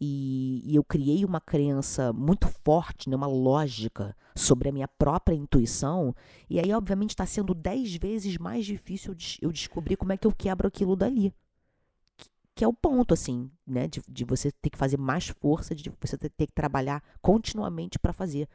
E, 0.00 0.62
e, 0.64 0.74
eu 0.74 0.82
criei 0.82 1.26
uma 1.26 1.42
crença 1.42 2.10
muito 2.10 2.48
forte, 2.64 3.10
né, 3.10 3.14
uma 3.14 3.26
lógica 3.26 4.16
sobre 4.34 4.70
a 4.70 4.72
minha 4.72 4.88
própria 4.88 5.34
intuição. 5.34 6.14
E 6.48 6.58
aí, 6.58 6.72
obviamente, 6.72 7.10
está 7.10 7.26
sendo 7.26 7.52
dez 7.52 7.96
vezes 7.96 8.38
mais 8.38 8.64
difícil 8.64 9.14
eu 9.42 9.52
descobrir 9.52 9.96
como 9.96 10.12
é 10.12 10.16
que 10.16 10.26
eu 10.26 10.32
quebro 10.32 10.66
aquilo 10.66 10.96
dali. 10.96 11.34
Que, 12.54 12.64
é 12.64 12.68
o 12.68 12.72
ponto, 12.72 13.12
assim, 13.12 13.50
né? 13.66 13.86
De, 13.86 14.02
de, 14.08 14.24
você 14.24 14.50
ter 14.50 14.70
que 14.70 14.78
fazer 14.78 14.96
mais 14.96 15.28
força, 15.28 15.74
de 15.74 15.92
você 16.00 16.16
ter, 16.16 16.30
ter 16.30 16.46
que 16.46 16.54
trabalhar 16.54 17.02
continuamente 17.20 17.98
para 17.98 18.14
fazer. 18.14 18.48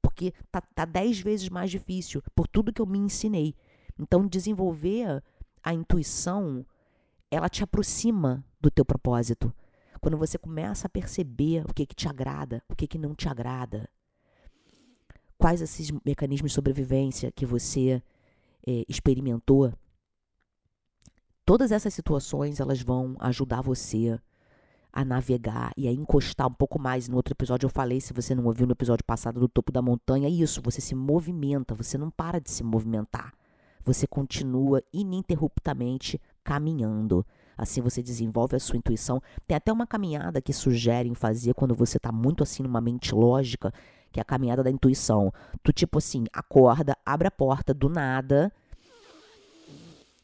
Porque 0.00 0.32
tá, 0.52 0.60
tá 0.60 0.84
dez 0.84 1.18
vezes 1.20 1.48
mais 1.48 1.70
difícil 1.70 2.22
por 2.34 2.46
tudo 2.46 2.72
que 2.72 2.80
eu 2.80 2.86
me 2.86 2.98
ensinei. 2.98 3.56
Então, 3.98 4.26
desenvolver 4.26 5.22
a 5.62 5.74
intuição, 5.74 6.64
ela 7.28 7.48
te 7.48 7.64
aproxima 7.64 8.44
do 8.60 8.70
teu 8.70 8.84
propósito. 8.84 9.52
Quando 10.02 10.18
você 10.18 10.36
começa 10.36 10.88
a 10.88 10.90
perceber 10.90 11.64
o 11.64 11.72
que, 11.72 11.86
que 11.86 11.94
te 11.94 12.08
agrada, 12.08 12.60
o 12.68 12.74
que, 12.74 12.88
que 12.88 12.98
não 12.98 13.14
te 13.14 13.28
agrada, 13.28 13.88
quais 15.38 15.62
esses 15.62 15.92
mecanismos 16.04 16.50
de 16.50 16.54
sobrevivência 16.56 17.30
que 17.30 17.46
você 17.46 18.02
é, 18.66 18.84
experimentou, 18.88 19.72
todas 21.46 21.70
essas 21.70 21.94
situações 21.94 22.58
elas 22.58 22.82
vão 22.82 23.16
ajudar 23.20 23.62
você 23.62 24.20
a 24.92 25.04
navegar 25.04 25.72
e 25.76 25.86
a 25.86 25.92
encostar 25.92 26.48
um 26.48 26.52
pouco 26.52 26.80
mais. 26.80 27.08
No 27.08 27.14
outro 27.14 27.32
episódio 27.32 27.66
eu 27.66 27.70
falei, 27.70 28.00
se 28.00 28.12
você 28.12 28.34
não 28.34 28.44
ouviu 28.46 28.66
no 28.66 28.72
episódio 28.72 29.04
passado 29.04 29.38
do 29.38 29.48
topo 29.48 29.70
da 29.70 29.80
montanha, 29.80 30.26
é 30.26 30.30
isso, 30.30 30.60
você 30.60 30.80
se 30.80 30.96
movimenta, 30.96 31.76
você 31.76 31.96
não 31.96 32.10
para 32.10 32.40
de 32.40 32.50
se 32.50 32.64
movimentar 32.64 33.32
você 33.84 34.06
continua 34.06 34.82
ininterruptamente 34.92 36.20
caminhando. 36.44 37.26
Assim 37.56 37.80
você 37.80 38.02
desenvolve 38.02 38.56
a 38.56 38.60
sua 38.60 38.76
intuição. 38.76 39.22
Tem 39.46 39.56
até 39.56 39.72
uma 39.72 39.86
caminhada 39.86 40.40
que 40.40 40.52
sugerem 40.52 41.14
fazer 41.14 41.54
quando 41.54 41.74
você 41.74 41.96
está 41.96 42.10
muito 42.10 42.42
assim 42.42 42.62
numa 42.62 42.80
mente 42.80 43.14
lógica, 43.14 43.72
que 44.10 44.20
é 44.20 44.22
a 44.22 44.24
caminhada 44.24 44.62
da 44.62 44.70
intuição. 44.70 45.32
Tu 45.62 45.72
tipo 45.72 45.98
assim, 45.98 46.24
acorda, 46.32 46.96
abre 47.04 47.28
a 47.28 47.30
porta 47.30 47.72
do 47.72 47.88
nada, 47.88 48.52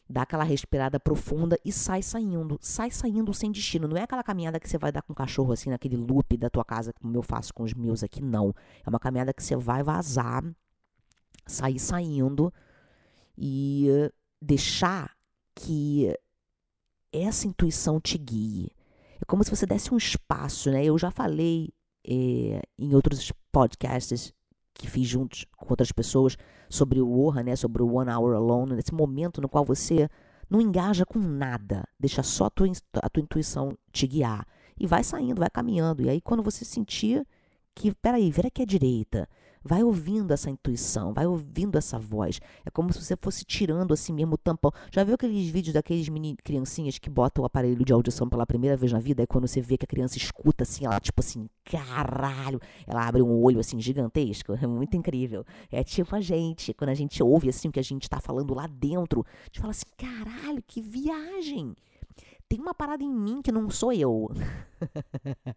dá 0.09 0.23
aquela 0.23 0.43
respirada 0.43 0.99
profunda 0.99 1.57
e 1.63 1.71
sai 1.71 2.01
saindo. 2.01 2.57
Sai 2.59 2.89
saindo 2.89 3.33
sem 3.33 3.51
destino. 3.51 3.87
Não 3.87 3.97
é 3.97 4.03
aquela 4.03 4.23
caminhada 4.23 4.59
que 4.59 4.67
você 4.67 4.77
vai 4.77 4.91
dar 4.91 5.03
com 5.03 5.13
o 5.13 5.15
cachorro 5.15 5.53
assim 5.53 5.69
naquele 5.69 5.95
loop 5.95 6.35
da 6.35 6.49
tua 6.49 6.65
casa, 6.65 6.91
como 6.93 7.15
eu 7.15 7.21
faço 7.21 7.53
com 7.53 7.63
os 7.63 7.73
meus 7.73 8.03
aqui, 8.03 8.21
não. 8.21 8.53
É 8.83 8.89
uma 8.89 8.99
caminhada 8.99 9.33
que 9.33 9.43
você 9.43 9.55
vai 9.55 9.83
vazar, 9.83 10.43
sair 11.45 11.77
saindo 11.77 12.51
e 13.37 14.11
deixar 14.41 15.15
que 15.53 16.17
essa 17.11 17.47
intuição 17.47 17.99
te 17.99 18.17
guie. 18.17 18.71
É 19.21 19.25
como 19.25 19.43
se 19.43 19.49
você 19.49 19.65
desse 19.65 19.93
um 19.93 19.97
espaço, 19.97 20.71
né? 20.71 20.83
Eu 20.83 20.97
já 20.97 21.11
falei 21.11 21.69
é, 22.07 22.61
em 22.77 22.95
outros 22.95 23.31
podcasts 23.51 24.33
que 24.73 24.89
fiz 24.89 25.07
juntos 25.07 25.45
com 25.57 25.67
outras 25.69 25.91
pessoas 25.91 26.37
sobre 26.69 27.01
o 27.01 27.19
OHA, 27.19 27.43
né? 27.43 27.55
Sobre 27.55 27.83
o 27.83 27.93
One 27.93 28.11
Hour 28.11 28.35
Alone, 28.35 28.75
nesse 28.75 28.93
momento 28.93 29.41
no 29.41 29.49
qual 29.49 29.65
você 29.65 30.09
não 30.49 30.61
engaja 30.61 31.05
com 31.05 31.19
nada, 31.19 31.87
deixa 31.99 32.23
só 32.23 32.45
a 32.45 32.49
tua, 32.49 32.67
a 32.95 33.09
tua 33.09 33.21
intuição 33.21 33.77
te 33.91 34.07
guiar 34.07 34.47
e 34.79 34.87
vai 34.87 35.03
saindo, 35.03 35.39
vai 35.39 35.49
caminhando. 35.49 36.01
E 36.01 36.09
aí 36.09 36.21
quando 36.21 36.41
você 36.41 36.65
sentir 36.65 37.25
que, 37.75 37.93
peraí, 37.95 38.31
vira 38.31 38.47
aqui 38.47 38.63
à 38.63 38.65
direita, 38.65 39.29
Vai 39.63 39.83
ouvindo 39.83 40.31
essa 40.31 40.49
intuição, 40.49 41.13
vai 41.13 41.27
ouvindo 41.27 41.77
essa 41.77 41.99
voz. 41.99 42.39
É 42.65 42.69
como 42.69 42.93
se 42.93 43.03
você 43.03 43.15
fosse 43.15 43.43
tirando 43.43 43.93
assim 43.93 44.13
mesmo 44.13 44.35
o 44.35 44.37
tampão. 44.37 44.71
Já 44.91 45.03
viu 45.03 45.15
aqueles 45.15 45.49
vídeos 45.49 45.73
daqueles 45.73 46.07
mini 46.07 46.35
criancinhas 46.43 46.97
que 46.97 47.09
botam 47.09 47.43
o 47.43 47.45
aparelho 47.45 47.83
de 47.83 47.91
audição 47.91 48.29
pela 48.29 48.45
primeira 48.45 48.77
vez 48.77 48.91
na 48.91 48.99
vida? 48.99 49.23
E 49.23 49.27
quando 49.27 49.47
você 49.47 49.61
vê 49.61 49.77
que 49.77 49.85
a 49.85 49.87
criança 49.87 50.17
escuta 50.17 50.63
assim, 50.63 50.85
ela 50.85 50.99
tipo 50.99 51.19
assim, 51.19 51.49
caralho, 51.63 52.59
ela 52.87 53.05
abre 53.05 53.21
um 53.21 53.41
olho 53.41 53.59
assim 53.59 53.79
gigantesco. 53.79 54.53
É 54.53 54.67
muito 54.67 54.95
incrível. 54.95 55.45
É 55.71 55.83
tipo 55.83 56.15
a 56.15 56.21
gente, 56.21 56.73
quando 56.73 56.89
a 56.89 56.95
gente 56.95 57.21
ouve 57.21 57.49
assim 57.49 57.67
o 57.67 57.71
que 57.71 57.79
a 57.79 57.83
gente 57.83 58.03
está 58.03 58.19
falando 58.19 58.53
lá 58.53 58.67
dentro, 58.67 59.25
a 59.27 59.45
gente 59.45 59.59
fala 59.59 59.71
assim, 59.71 59.85
caralho, 59.97 60.63
que 60.65 60.81
viagem. 60.81 61.75
Tem 62.47 62.59
uma 62.59 62.73
parada 62.73 63.03
em 63.03 63.13
mim 63.13 63.41
que 63.41 63.51
não 63.51 63.69
sou 63.69 63.93
eu. 63.93 64.31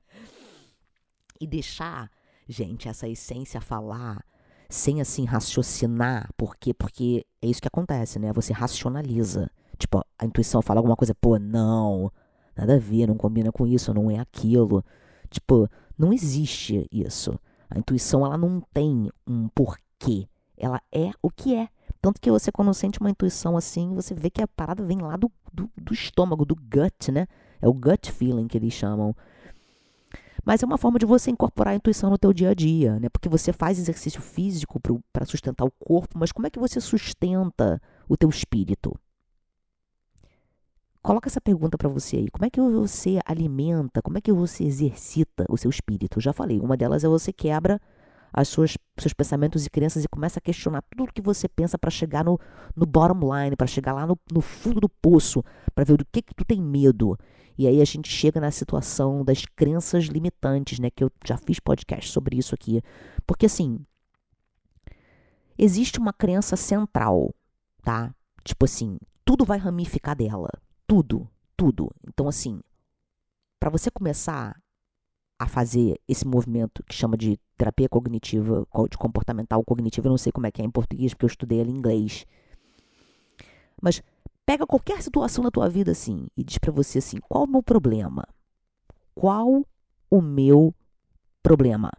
e 1.40 1.46
deixar 1.46 2.10
gente, 2.48 2.88
essa 2.88 3.08
essência 3.08 3.60
falar 3.60 4.24
sem 4.68 5.00
assim 5.00 5.24
raciocinar, 5.24 6.30
por 6.36 6.56
quê? 6.56 6.72
Porque 6.72 7.26
é 7.42 7.46
isso 7.46 7.60
que 7.60 7.68
acontece, 7.68 8.18
né? 8.18 8.32
Você 8.32 8.52
racionaliza. 8.52 9.50
Tipo, 9.78 10.02
a 10.18 10.24
intuição 10.24 10.62
fala 10.62 10.80
alguma 10.80 10.96
coisa, 10.96 11.14
pô, 11.14 11.38
não, 11.38 12.10
nada 12.56 12.76
a 12.76 12.78
ver, 12.78 13.06
não 13.06 13.16
combina 13.16 13.52
com 13.52 13.66
isso, 13.66 13.92
não 13.92 14.10
é 14.10 14.18
aquilo. 14.18 14.84
Tipo, 15.28 15.68
não 15.98 16.12
existe 16.12 16.86
isso. 16.90 17.38
A 17.68 17.78
intuição, 17.78 18.24
ela 18.24 18.38
não 18.38 18.62
tem 18.72 19.10
um 19.26 19.48
porquê. 19.48 20.26
Ela 20.56 20.80
é 20.90 21.10
o 21.20 21.30
que 21.30 21.54
é. 21.54 21.68
Tanto 22.00 22.20
que 22.20 22.30
você, 22.30 22.50
quando 22.50 22.72
sente 22.74 23.00
uma 23.00 23.10
intuição 23.10 23.56
assim, 23.56 23.94
você 23.94 24.14
vê 24.14 24.30
que 24.30 24.42
a 24.42 24.48
parada 24.48 24.84
vem 24.84 24.98
lá 24.98 25.16
do, 25.16 25.30
do, 25.52 25.70
do 25.76 25.92
estômago, 25.92 26.44
do 26.44 26.56
gut, 26.56 27.12
né? 27.12 27.26
É 27.60 27.68
o 27.68 27.72
gut 27.72 28.10
feeling 28.10 28.48
que 28.48 28.58
eles 28.58 28.72
chamam. 28.72 29.14
Mas 30.44 30.62
é 30.62 30.66
uma 30.66 30.78
forma 30.78 30.98
de 30.98 31.06
você 31.06 31.30
incorporar 31.30 31.72
a 31.72 31.76
intuição 31.76 32.10
no 32.10 32.18
teu 32.18 32.32
dia 32.32 32.50
a 32.50 32.54
dia, 32.54 32.98
né? 32.98 33.08
Porque 33.08 33.28
você 33.28 33.52
faz 33.52 33.78
exercício 33.78 34.20
físico 34.20 34.80
para 35.12 35.24
sustentar 35.24 35.64
o 35.64 35.70
corpo, 35.70 36.18
mas 36.18 36.32
como 36.32 36.46
é 36.46 36.50
que 36.50 36.58
você 36.58 36.80
sustenta 36.80 37.80
o 38.08 38.16
teu 38.16 38.28
espírito? 38.28 38.98
Coloca 41.00 41.28
essa 41.28 41.40
pergunta 41.40 41.76
para 41.76 41.88
você 41.88 42.16
aí. 42.16 42.28
Como 42.30 42.44
é 42.44 42.50
que 42.50 42.60
você 42.60 43.18
alimenta, 43.24 44.00
como 44.02 44.18
é 44.18 44.20
que 44.20 44.32
você 44.32 44.64
exercita 44.64 45.44
o 45.48 45.56
seu 45.56 45.70
espírito? 45.70 46.18
Eu 46.18 46.22
já 46.22 46.32
falei, 46.32 46.60
uma 46.60 46.76
delas 46.76 47.02
é 47.02 47.08
você 47.08 47.32
quebra 47.32 47.80
as 48.32 48.48
suas 48.48 48.78
seus 48.98 49.12
pensamentos 49.12 49.66
e 49.66 49.70
crenças 49.70 50.04
e 50.04 50.08
começa 50.08 50.38
a 50.38 50.42
questionar 50.42 50.82
tudo 50.96 51.12
que 51.12 51.20
você 51.20 51.48
pensa 51.48 51.76
para 51.76 51.90
chegar 51.90 52.24
no, 52.24 52.38
no 52.74 52.86
bottom 52.86 53.34
line, 53.34 53.56
para 53.56 53.66
chegar 53.66 53.92
lá 53.92 54.06
no, 54.06 54.18
no 54.32 54.40
fundo 54.40 54.80
do 54.80 54.88
poço, 54.88 55.44
para 55.74 55.84
ver 55.84 55.96
do 55.96 56.04
que 56.04 56.22
que 56.22 56.34
tu 56.34 56.44
tem 56.44 56.60
medo. 56.62 57.18
E 57.62 57.68
aí 57.68 57.80
a 57.80 57.84
gente 57.84 58.10
chega 58.10 58.40
na 58.40 58.50
situação 58.50 59.24
das 59.24 59.44
crenças 59.44 60.06
limitantes, 60.06 60.80
né? 60.80 60.90
Que 60.90 61.04
eu 61.04 61.12
já 61.24 61.36
fiz 61.36 61.60
podcast 61.60 62.10
sobre 62.10 62.36
isso 62.36 62.56
aqui. 62.56 62.82
Porque 63.24 63.46
assim, 63.46 63.78
existe 65.56 66.00
uma 66.00 66.12
crença 66.12 66.56
central, 66.56 67.32
tá? 67.84 68.12
Tipo 68.42 68.64
assim, 68.64 68.98
tudo 69.24 69.44
vai 69.44 69.58
ramificar 69.58 70.16
dela. 70.16 70.50
Tudo, 70.88 71.30
tudo. 71.56 71.88
Então, 72.08 72.26
assim, 72.26 72.60
para 73.60 73.70
você 73.70 73.92
começar 73.92 74.60
a 75.38 75.46
fazer 75.46 76.00
esse 76.08 76.26
movimento 76.26 76.82
que 76.82 76.96
chama 76.96 77.16
de 77.16 77.38
terapia 77.56 77.88
cognitiva, 77.88 78.66
de 78.90 78.98
comportamental 78.98 79.62
cognitiva, 79.64 80.08
eu 80.08 80.10
não 80.10 80.18
sei 80.18 80.32
como 80.32 80.48
é 80.48 80.50
que 80.50 80.60
é 80.60 80.64
em 80.64 80.70
português, 80.70 81.14
porque 81.14 81.26
eu 81.26 81.28
estudei 81.28 81.60
ela 81.60 81.70
em 81.70 81.76
inglês. 81.76 82.26
Mas 83.80 84.02
Pega 84.44 84.66
qualquer 84.66 85.02
situação 85.02 85.44
da 85.44 85.50
tua 85.50 85.68
vida 85.68 85.92
assim 85.92 86.26
e 86.36 86.42
diz 86.42 86.58
para 86.58 86.72
você 86.72 86.98
assim: 86.98 87.18
qual 87.28 87.44
o 87.44 87.46
meu 87.46 87.62
problema? 87.62 88.26
Qual 89.14 89.64
o 90.10 90.20
meu 90.20 90.74
problema? 91.42 91.92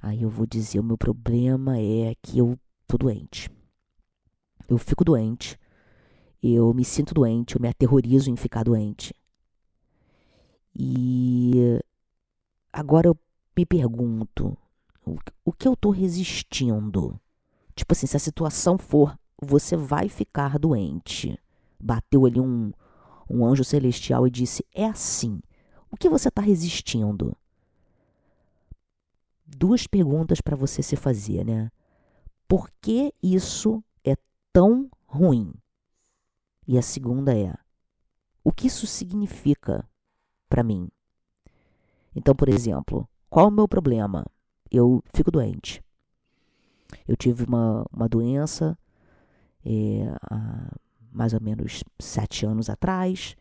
Aí 0.00 0.22
eu 0.22 0.30
vou 0.30 0.46
dizer: 0.46 0.78
o 0.78 0.84
meu 0.84 0.98
problema 0.98 1.78
é 1.78 2.14
que 2.22 2.38
eu 2.38 2.58
tô 2.86 2.98
doente. 2.98 3.50
Eu 4.68 4.78
fico 4.78 5.04
doente. 5.04 5.58
Eu 6.42 6.72
me 6.74 6.84
sinto 6.84 7.14
doente. 7.14 7.56
Eu 7.56 7.60
me 7.60 7.68
aterrorizo 7.68 8.30
em 8.30 8.36
ficar 8.36 8.64
doente. 8.64 9.14
E 10.78 11.80
agora 12.72 13.08
eu 13.08 13.18
me 13.56 13.64
pergunto: 13.64 14.56
o 15.44 15.52
que 15.52 15.66
eu 15.66 15.74
tô 15.74 15.90
resistindo? 15.90 17.18
Tipo 17.74 17.92
assim, 17.92 18.06
se 18.06 18.16
a 18.16 18.20
situação 18.20 18.76
for 18.76 19.18
você 19.40 19.76
vai 19.76 20.08
ficar 20.08 20.58
doente. 20.58 21.38
Bateu 21.78 22.26
ali 22.26 22.40
um, 22.40 22.72
um 23.28 23.44
anjo 23.44 23.64
celestial 23.64 24.26
e 24.26 24.30
disse: 24.30 24.64
É 24.74 24.86
assim. 24.86 25.40
O 25.90 25.96
que 25.96 26.08
você 26.08 26.28
está 26.28 26.42
resistindo? 26.42 27.36
Duas 29.46 29.86
perguntas 29.86 30.40
para 30.40 30.56
você 30.56 30.82
se 30.82 30.96
fazer, 30.96 31.44
né? 31.44 31.70
Por 32.48 32.70
que 32.80 33.12
isso 33.22 33.82
é 34.04 34.16
tão 34.52 34.90
ruim? 35.06 35.52
E 36.66 36.76
a 36.76 36.82
segunda 36.82 37.36
é: 37.36 37.54
o 38.42 38.52
que 38.52 38.66
isso 38.66 38.86
significa 38.86 39.88
para 40.48 40.62
mim? 40.62 40.88
Então, 42.14 42.34
por 42.34 42.48
exemplo, 42.48 43.08
qual 43.28 43.46
é 43.46 43.48
o 43.48 43.52
meu 43.52 43.68
problema? 43.68 44.24
Eu 44.70 45.02
fico 45.12 45.30
doente. 45.30 45.82
Eu 47.06 47.16
tive 47.16 47.44
uma, 47.44 47.84
uma 47.92 48.08
doença 48.08 48.76
é, 49.66 50.14
há 50.30 50.70
mais 51.10 51.32
ou 51.32 51.40
menos 51.40 51.82
sete 51.98 52.46
anos 52.46 52.70
atrás. 52.70 53.34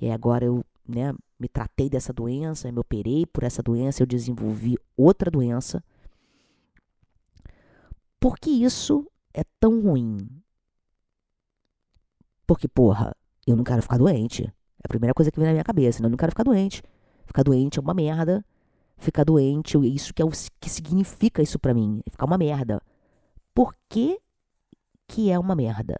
E 0.00 0.10
agora 0.10 0.44
eu 0.44 0.64
né, 0.86 1.14
me 1.38 1.48
tratei 1.48 1.88
dessa 1.88 2.12
doença, 2.12 2.72
me 2.72 2.80
operei 2.80 3.24
por 3.24 3.44
essa 3.44 3.62
doença, 3.62 4.02
eu 4.02 4.06
desenvolvi 4.06 4.76
outra 4.96 5.30
doença. 5.30 5.82
Por 8.18 8.36
que 8.38 8.50
isso 8.50 9.06
é 9.32 9.44
tão 9.60 9.80
ruim? 9.80 10.18
Porque, 12.44 12.66
porra, 12.66 13.14
eu 13.46 13.54
não 13.54 13.62
quero 13.62 13.82
ficar 13.82 13.98
doente. 13.98 14.44
É 14.44 14.84
a 14.84 14.88
primeira 14.88 15.14
coisa 15.14 15.30
que 15.30 15.38
vem 15.38 15.46
na 15.46 15.52
minha 15.52 15.64
cabeça. 15.64 16.02
Né? 16.02 16.06
Eu 16.06 16.10
não 16.10 16.16
quero 16.16 16.32
ficar 16.32 16.42
doente. 16.42 16.82
Ficar 17.26 17.44
doente 17.44 17.78
é 17.78 17.82
uma 17.82 17.94
merda. 17.94 18.44
Ficar 18.96 19.22
doente, 19.22 19.78
isso 19.86 20.12
que 20.12 20.20
é 20.20 20.24
o 20.24 20.30
que 20.58 20.68
significa 20.68 21.40
isso 21.40 21.56
para 21.56 21.72
mim. 21.72 22.00
É 22.04 22.10
ficar 22.10 22.26
uma 22.26 22.36
merda. 22.36 22.82
Por 23.54 23.72
que 23.88 24.18
que 25.08 25.30
é 25.30 25.38
uma 25.38 25.56
merda? 25.56 25.96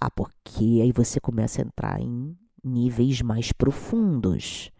Ah, 0.00 0.10
porque 0.10 0.80
aí 0.82 0.90
você 0.90 1.20
começa 1.20 1.60
a 1.60 1.64
entrar 1.64 2.00
em 2.00 2.36
níveis 2.64 3.20
mais 3.22 3.52
profundos. 3.52 4.70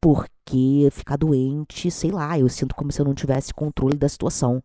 Porque 0.00 0.88
ficar 0.92 1.16
doente, 1.16 1.90
sei 1.90 2.12
lá, 2.12 2.38
eu 2.38 2.48
sinto 2.48 2.74
como 2.74 2.92
se 2.92 3.00
eu 3.00 3.04
não 3.04 3.14
tivesse 3.14 3.52
controle 3.52 3.96
da 3.96 4.08
situação. 4.08 4.62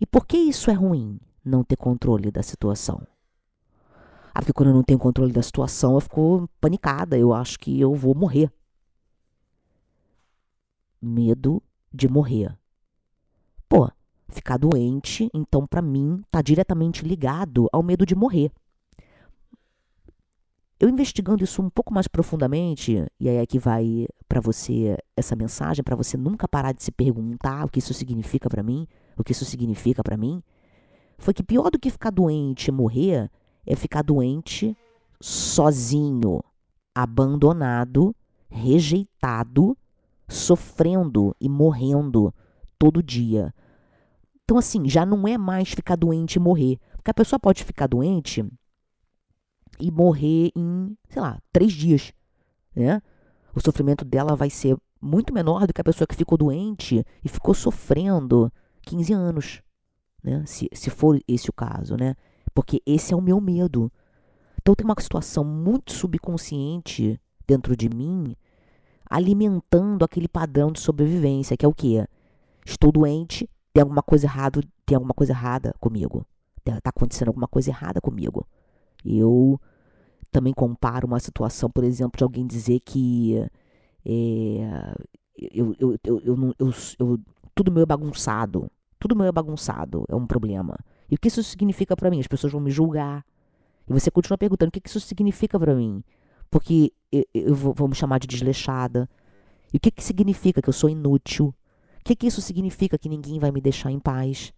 E 0.00 0.06
por 0.06 0.26
que 0.26 0.36
isso 0.36 0.70
é 0.70 0.74
ruim, 0.74 1.18
não 1.44 1.64
ter 1.64 1.76
controle 1.76 2.30
da 2.30 2.42
situação? 2.42 3.02
Ah, 4.32 4.40
porque 4.40 4.52
quando 4.52 4.68
eu 4.68 4.74
não 4.74 4.84
tenho 4.84 4.98
controle 4.98 5.32
da 5.32 5.42
situação, 5.42 5.94
eu 5.94 6.00
fico 6.00 6.48
panicada, 6.60 7.18
eu 7.18 7.34
acho 7.34 7.58
que 7.58 7.80
eu 7.80 7.92
vou 7.94 8.14
morrer. 8.14 8.52
Medo 11.02 11.60
de 11.92 12.08
morrer. 12.08 12.56
Pô, 13.68 13.90
ficar 14.28 14.56
doente, 14.58 15.30
então 15.32 15.66
para 15.66 15.82
mim 15.82 16.20
está 16.26 16.42
diretamente 16.42 17.04
ligado 17.04 17.68
ao 17.72 17.82
medo 17.82 18.04
de 18.04 18.14
morrer. 18.14 18.50
Eu 20.80 20.88
investigando 20.88 21.42
isso 21.42 21.60
um 21.60 21.68
pouco 21.68 21.92
mais 21.92 22.06
profundamente, 22.06 23.04
e 23.18 23.28
aí 23.28 23.36
é 23.36 23.46
que 23.46 23.58
vai 23.58 24.06
para 24.28 24.40
você 24.40 24.96
essa 25.16 25.34
mensagem, 25.34 25.82
para 25.82 25.96
você 25.96 26.16
nunca 26.16 26.46
parar 26.46 26.72
de 26.72 26.84
se 26.84 26.92
perguntar 26.92 27.64
o 27.64 27.68
que 27.68 27.80
isso 27.80 27.92
significa 27.92 28.48
para 28.48 28.62
mim, 28.62 28.86
o 29.16 29.24
que 29.24 29.32
isso 29.32 29.44
significa 29.44 30.04
para 30.04 30.16
mim, 30.16 30.40
foi 31.18 31.34
que 31.34 31.42
pior 31.42 31.68
do 31.70 31.80
que 31.80 31.90
ficar 31.90 32.10
doente 32.10 32.68
e 32.68 32.72
morrer 32.72 33.28
é 33.66 33.74
ficar 33.74 34.02
doente 34.02 34.76
sozinho, 35.20 36.40
abandonado, 36.94 38.14
rejeitado, 38.48 39.76
sofrendo 40.28 41.34
e 41.40 41.48
morrendo 41.48 42.32
todo 42.78 43.02
dia. 43.02 43.52
Então, 44.48 44.56
assim, 44.56 44.88
já 44.88 45.04
não 45.04 45.28
é 45.28 45.36
mais 45.36 45.68
ficar 45.68 45.94
doente 45.94 46.36
e 46.36 46.40
morrer. 46.40 46.78
Porque 46.96 47.10
a 47.10 47.14
pessoa 47.14 47.38
pode 47.38 47.62
ficar 47.62 47.86
doente 47.86 48.42
e 49.78 49.90
morrer 49.90 50.50
em, 50.56 50.96
sei 51.10 51.20
lá, 51.20 51.38
três 51.52 51.70
dias. 51.70 52.14
Né? 52.74 53.02
O 53.54 53.60
sofrimento 53.60 54.06
dela 54.06 54.34
vai 54.34 54.48
ser 54.48 54.74
muito 55.02 55.34
menor 55.34 55.66
do 55.66 55.74
que 55.74 55.82
a 55.82 55.84
pessoa 55.84 56.08
que 56.08 56.16
ficou 56.16 56.38
doente 56.38 57.04
e 57.22 57.28
ficou 57.28 57.52
sofrendo 57.52 58.50
15 58.86 59.12
anos. 59.12 59.62
Né? 60.24 60.42
Se, 60.46 60.66
se 60.72 60.88
for 60.88 61.20
esse 61.28 61.50
o 61.50 61.52
caso, 61.52 61.94
né? 61.94 62.14
Porque 62.54 62.80
esse 62.86 63.12
é 63.12 63.16
o 63.18 63.20
meu 63.20 63.42
medo. 63.42 63.92
Então 64.62 64.74
tem 64.74 64.86
uma 64.86 64.96
situação 64.98 65.44
muito 65.44 65.92
subconsciente 65.92 67.20
dentro 67.46 67.76
de 67.76 67.90
mim 67.90 68.34
alimentando 69.10 70.06
aquele 70.06 70.26
padrão 70.26 70.72
de 70.72 70.80
sobrevivência, 70.80 71.54
que 71.54 71.66
é 71.66 71.68
o 71.68 71.74
quê? 71.74 72.06
Estou 72.64 72.90
doente, 72.90 73.46
tem 73.78 73.82
alguma 73.82 74.02
coisa 74.02 74.26
errada, 74.26 74.60
tem 74.84 74.96
alguma 74.96 75.14
coisa 75.14 75.32
errada 75.32 75.72
comigo. 75.78 76.26
Está 76.66 76.90
acontecendo 76.90 77.28
alguma 77.28 77.46
coisa 77.46 77.70
errada 77.70 78.00
comigo. 78.00 78.44
Eu 79.04 79.60
também 80.32 80.52
comparo 80.52 81.06
uma 81.06 81.20
situação, 81.20 81.70
por 81.70 81.84
exemplo, 81.84 82.18
de 82.18 82.24
alguém 82.24 82.44
dizer 82.44 82.80
que 82.80 83.36
é, 84.04 84.94
eu, 85.38 85.76
eu, 85.78 85.96
eu, 86.02 86.20
eu, 86.24 86.54
eu, 86.58 86.72
eu, 86.98 87.20
tudo 87.54 87.70
meu 87.70 87.84
é 87.84 87.86
bagunçado. 87.86 88.68
Tudo 88.98 89.14
meu 89.14 89.26
é 89.26 89.32
bagunçado, 89.32 90.04
é 90.08 90.16
um 90.16 90.26
problema. 90.26 90.76
E 91.08 91.14
o 91.14 91.18
que 91.18 91.28
isso 91.28 91.40
significa 91.44 91.96
para 91.96 92.10
mim? 92.10 92.18
As 92.18 92.26
pessoas 92.26 92.52
vão 92.52 92.60
me 92.60 92.72
julgar. 92.72 93.24
E 93.88 93.92
você 93.92 94.10
continua 94.10 94.36
perguntando 94.36 94.70
o 94.70 94.72
que 94.72 94.88
isso 94.88 94.98
significa 94.98 95.56
para 95.56 95.72
mim? 95.72 96.02
Porque 96.50 96.92
eu, 97.12 97.24
eu 97.32 97.54
vou, 97.54 97.72
vou, 97.72 97.86
me 97.86 97.94
chamar 97.94 98.18
de 98.18 98.26
desleixada. 98.26 99.08
E 99.72 99.76
o 99.76 99.80
que, 99.80 99.92
que 99.92 100.02
significa 100.02 100.60
que 100.60 100.68
eu 100.68 100.72
sou 100.72 100.90
inútil? 100.90 101.54
Que, 102.08 102.16
que 102.16 102.26
isso 102.26 102.40
significa 102.40 102.96
que 102.96 103.06
ninguém 103.06 103.38
vai 103.38 103.50
me 103.50 103.60
deixar 103.60 103.90
em 103.90 103.98
paz? 103.98 104.50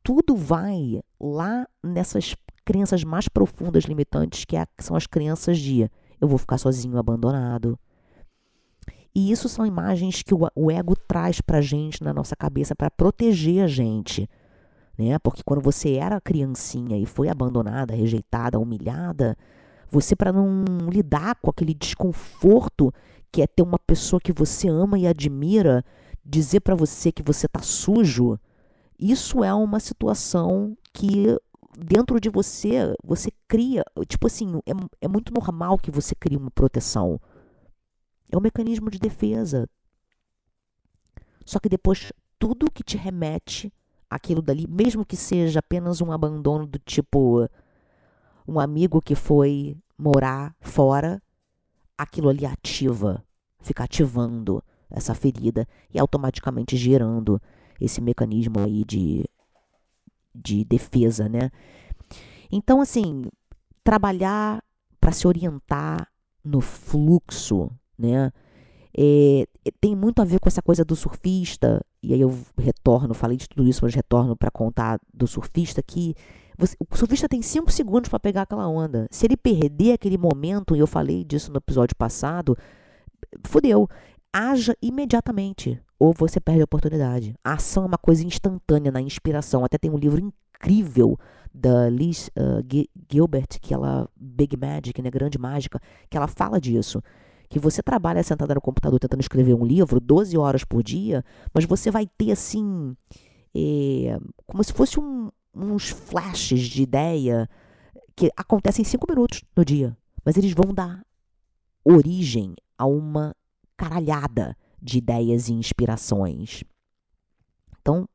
Tudo 0.00 0.36
vai 0.36 1.02
lá 1.20 1.66
nessas 1.82 2.36
crenças 2.64 3.02
mais 3.02 3.26
profundas 3.26 3.86
limitantes, 3.86 4.44
que, 4.44 4.56
é, 4.56 4.64
são 4.78 4.94
as 4.94 5.04
crenças 5.04 5.58
de 5.58 5.90
eu 6.20 6.28
vou 6.28 6.38
ficar 6.38 6.58
sozinho, 6.58 6.96
abandonado. 6.96 7.76
E 9.12 9.32
isso 9.32 9.48
são 9.48 9.66
imagens 9.66 10.22
que 10.22 10.32
o, 10.32 10.70
ego 10.70 10.94
traz 10.94 11.40
pra 11.40 11.60
gente 11.60 12.04
na 12.04 12.14
nossa 12.14 12.36
cabeça 12.36 12.76
para 12.76 12.88
proteger 12.88 13.64
a 13.64 13.66
gente. 13.66 14.30
Né? 14.96 15.18
Porque 15.18 15.42
quando 15.44 15.60
você 15.60 15.94
era 15.94 16.20
criancinha 16.20 16.96
e 16.96 17.04
foi 17.04 17.28
abandonada, 17.28 17.96
rejeitada, 17.96 18.60
humilhada, 18.60 19.36
você 19.90 20.14
para 20.14 20.32
não 20.32 20.64
lidar 20.88 21.34
com 21.42 21.50
aquele 21.50 21.74
desconforto 21.74 22.94
que 23.36 23.42
é 23.42 23.46
ter 23.46 23.62
uma 23.62 23.78
pessoa 23.78 24.18
que 24.18 24.32
você 24.32 24.66
ama 24.66 24.98
e 24.98 25.06
admira 25.06 25.84
dizer 26.24 26.60
para 26.60 26.74
você 26.74 27.12
que 27.12 27.22
você 27.22 27.46
tá 27.46 27.60
sujo, 27.60 28.40
isso 28.98 29.44
é 29.44 29.52
uma 29.52 29.78
situação 29.78 30.74
que 30.90 31.36
dentro 31.78 32.18
de 32.18 32.30
você, 32.30 32.96
você 33.04 33.30
cria, 33.46 33.84
tipo 34.08 34.26
assim, 34.26 34.58
é, 34.64 34.72
é 35.02 35.06
muito 35.06 35.34
normal 35.34 35.76
que 35.76 35.90
você 35.90 36.14
crie 36.14 36.38
uma 36.38 36.50
proteção. 36.50 37.20
É 38.32 38.38
um 38.38 38.40
mecanismo 38.40 38.90
de 38.90 38.98
defesa. 38.98 39.68
Só 41.44 41.58
que 41.58 41.68
depois, 41.68 42.10
tudo 42.38 42.72
que 42.72 42.82
te 42.82 42.96
remete 42.96 43.70
aquilo 44.08 44.40
dali, 44.40 44.66
mesmo 44.66 45.04
que 45.04 45.14
seja 45.14 45.58
apenas 45.58 46.00
um 46.00 46.10
abandono 46.10 46.66
do 46.66 46.78
tipo 46.78 47.46
um 48.48 48.58
amigo 48.58 49.02
que 49.02 49.14
foi 49.14 49.76
morar 49.98 50.56
fora, 50.58 51.20
aquilo 51.98 52.30
ali 52.30 52.46
ativa, 52.46 53.25
fica 53.66 53.84
ativando 53.84 54.62
essa 54.90 55.14
ferida 55.14 55.66
e 55.92 55.98
automaticamente 55.98 56.76
gerando 56.76 57.40
esse 57.80 58.00
mecanismo 58.00 58.60
aí 58.60 58.84
de 58.84 59.24
de 60.34 60.64
defesa, 60.64 61.28
né? 61.30 61.50
Então, 62.52 62.80
assim, 62.80 63.24
trabalhar 63.82 64.62
para 65.00 65.10
se 65.10 65.26
orientar 65.26 66.08
no 66.44 66.60
fluxo, 66.60 67.70
né? 67.98 68.30
É, 68.96 69.46
tem 69.80 69.96
muito 69.96 70.20
a 70.20 70.24
ver 70.24 70.38
com 70.38 70.48
essa 70.48 70.60
coisa 70.60 70.84
do 70.84 70.94
surfista, 70.94 71.82
e 72.02 72.12
aí 72.12 72.20
eu 72.20 72.38
retorno, 72.58 73.14
falei 73.14 73.36
de 73.36 73.48
tudo 73.48 73.66
isso, 73.66 73.82
mas 73.82 73.94
retorno 73.94 74.36
para 74.36 74.50
contar 74.50 75.00
do 75.12 75.26
surfista 75.26 75.82
que 75.82 76.14
você, 76.58 76.74
o 76.78 76.96
surfista 76.96 77.28
tem 77.28 77.42
cinco 77.42 77.70
segundos 77.70 78.08
para 78.08 78.18
pegar 78.18 78.42
aquela 78.42 78.66
onda. 78.66 79.06
Se 79.10 79.26
ele 79.26 79.36
perder 79.36 79.92
aquele 79.92 80.16
momento, 80.16 80.74
e 80.74 80.78
eu 80.78 80.86
falei 80.86 81.24
disso 81.24 81.50
no 81.50 81.58
episódio 81.58 81.94
passado, 81.96 82.56
fudeu. 83.44 83.88
Haja 84.32 84.76
imediatamente 84.82 85.80
ou 85.98 86.12
você 86.12 86.38
perde 86.38 86.60
a 86.60 86.64
oportunidade. 86.64 87.34
A 87.42 87.54
ação 87.54 87.84
é 87.84 87.86
uma 87.86 87.98
coisa 87.98 88.24
instantânea 88.24 88.92
na 88.92 89.00
inspiração. 89.00 89.64
Até 89.64 89.78
tem 89.78 89.90
um 89.90 89.96
livro 89.96 90.20
incrível 90.20 91.18
da 91.52 91.88
Liz 91.88 92.28
uh, 92.28 92.62
Gilbert, 93.10 93.58
que 93.60 93.72
ela 93.72 94.08
Big 94.14 94.56
Magic, 94.56 95.00
né, 95.00 95.10
grande 95.10 95.38
mágica, 95.38 95.80
que 96.10 96.16
ela 96.16 96.26
fala 96.26 96.60
disso. 96.60 97.02
Que 97.48 97.58
você 97.58 97.82
trabalha 97.82 98.22
sentada 98.22 98.54
no 98.54 98.60
computador 98.60 98.98
tentando 98.98 99.20
escrever 99.20 99.54
um 99.54 99.64
livro 99.64 100.00
12 100.00 100.36
horas 100.36 100.64
por 100.64 100.82
dia, 100.82 101.24
mas 101.54 101.64
você 101.64 101.90
vai 101.90 102.06
ter 102.18 102.32
assim, 102.32 102.94
é, 103.54 104.18
como 104.46 104.62
se 104.62 104.72
fosse 104.72 105.00
um, 105.00 105.30
uns 105.54 105.88
flashes 105.88 106.60
de 106.62 106.82
ideia 106.82 107.48
que 108.14 108.30
acontecem 108.36 108.82
em 108.82 108.86
5 108.86 109.06
minutos 109.08 109.44
no 109.56 109.64
dia, 109.64 109.96
mas 110.24 110.36
eles 110.36 110.52
vão 110.52 110.74
dar 110.74 111.02
origem 111.84 112.54
a 112.78 112.86
uma 112.86 113.34
caralhada 113.76 114.56
de 114.80 114.98
ideias 114.98 115.48
e 115.48 115.52
inspirações. 115.52 116.64
Então, 117.80 118.08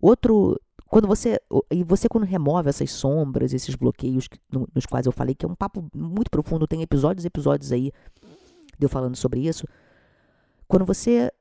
outro 0.00 0.58
quando 0.86 1.08
você 1.08 1.40
e 1.70 1.82
você 1.82 2.06
quando 2.06 2.24
remove 2.24 2.68
essas 2.68 2.90
sombras, 2.90 3.54
esses 3.54 3.74
bloqueios 3.74 4.28
nos 4.74 4.84
quais 4.84 5.06
eu 5.06 5.12
falei 5.12 5.34
que 5.34 5.46
é 5.46 5.48
um 5.48 5.54
papo 5.54 5.88
muito 5.94 6.30
profundo, 6.30 6.66
tem 6.66 6.82
episódios 6.82 7.24
episódios 7.24 7.72
aí 7.72 7.90
de 8.78 8.84
eu 8.84 8.90
falando 8.90 9.16
sobre 9.16 9.40
isso. 9.40 9.66
Quando 10.68 10.84
você 10.84 11.32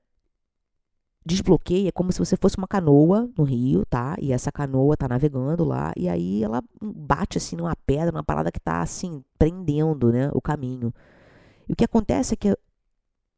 desbloqueia, 1.25 1.89
é 1.89 1.91
como 1.91 2.11
se 2.11 2.19
você 2.19 2.35
fosse 2.35 2.57
uma 2.57 2.67
canoa 2.67 3.29
no 3.37 3.43
rio, 3.43 3.85
tá? 3.85 4.15
E 4.19 4.31
essa 4.31 4.51
canoa 4.51 4.97
tá 4.97 5.07
navegando 5.07 5.63
lá 5.63 5.91
e 5.97 6.09
aí 6.09 6.43
ela 6.43 6.63
bate 6.81 7.37
assim 7.37 7.55
numa 7.55 7.75
pedra, 7.75 8.11
numa 8.11 8.23
parada 8.23 8.51
que 8.51 8.59
tá 8.59 8.81
assim 8.81 9.23
prendendo, 9.37 10.11
né, 10.11 10.29
o 10.33 10.41
caminho. 10.41 10.93
E 11.67 11.73
o 11.73 11.75
que 11.75 11.85
acontece 11.85 12.33
é 12.33 12.37
que 12.37 12.57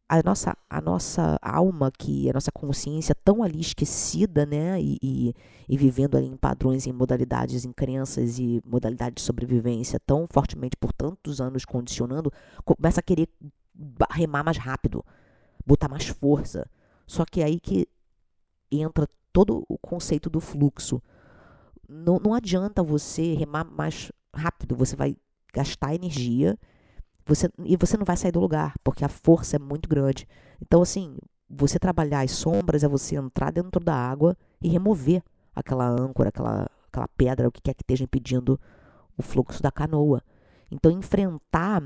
a 0.07 0.21
nossa, 0.21 0.55
a 0.69 0.81
nossa 0.81 1.39
alma, 1.41 1.91
que 1.91 2.29
a 2.29 2.33
nossa 2.33 2.51
consciência 2.51 3.15
tão 3.15 3.41
ali 3.41 3.59
esquecida, 3.59 4.45
né, 4.45 4.79
e, 4.79 4.99
e, 5.01 5.35
e, 5.67 5.77
vivendo 5.77 6.15
ali 6.15 6.27
em 6.27 6.37
padrões, 6.37 6.85
em 6.85 6.91
modalidades, 6.91 7.65
em 7.65 7.71
crenças 7.71 8.37
e 8.37 8.61
modalidades 8.65 9.15
de 9.15 9.21
sobrevivência 9.21 9.99
tão 9.99 10.27
fortemente 10.31 10.77
por 10.77 10.93
tantos 10.93 11.41
anos 11.41 11.65
condicionando, 11.65 12.31
começa 12.63 12.99
a 12.99 13.03
querer 13.03 13.27
remar 14.11 14.43
mais 14.43 14.57
rápido, 14.57 15.03
botar 15.65 15.89
mais 15.89 16.07
força. 16.07 16.69
Só 17.07 17.25
que 17.25 17.41
é 17.41 17.45
aí 17.45 17.59
que 17.59 17.87
entra 18.71 19.07
todo 19.31 19.65
o 19.67 19.77
conceito 19.77 20.29
do 20.29 20.39
fluxo. 20.39 21.01
Não, 21.89 22.19
não 22.19 22.33
adianta 22.33 22.83
você 22.83 23.33
remar 23.33 23.63
mais 23.63 24.11
rápido, 24.33 24.75
você 24.75 24.95
vai 24.95 25.17
gastar 25.53 25.95
energia 25.95 26.57
você, 27.25 27.49
e 27.63 27.77
você 27.77 27.97
não 27.97 28.05
vai 28.05 28.17
sair 28.17 28.31
do 28.31 28.39
lugar, 28.39 28.73
porque 28.83 29.05
a 29.05 29.09
força 29.09 29.55
é 29.55 29.59
muito 29.59 29.87
grande. 29.87 30.27
Então, 30.61 30.81
assim, 30.81 31.17
você 31.49 31.79
trabalhar 31.79 32.21
as 32.21 32.31
sombras 32.31 32.83
é 32.83 32.87
você 32.87 33.15
entrar 33.15 33.51
dentro 33.51 33.83
da 33.83 33.95
água 33.95 34.35
e 34.61 34.69
remover 34.69 35.23
aquela 35.55 35.87
âncora, 35.87 36.29
aquela, 36.29 36.69
aquela 36.87 37.07
pedra, 37.09 37.47
o 37.47 37.51
que 37.51 37.61
quer 37.61 37.73
que 37.73 37.83
esteja 37.83 38.03
impedindo 38.03 38.59
o 39.17 39.21
fluxo 39.21 39.61
da 39.61 39.71
canoa. 39.71 40.21
Então, 40.71 40.91
enfrentar 40.91 41.81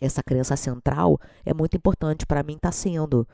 essa 0.00 0.22
crença 0.22 0.56
central 0.56 1.18
é 1.44 1.54
muito 1.54 1.76
importante. 1.76 2.26
Para 2.26 2.42
mim, 2.42 2.56
está 2.56 2.70
sendo 2.70 3.26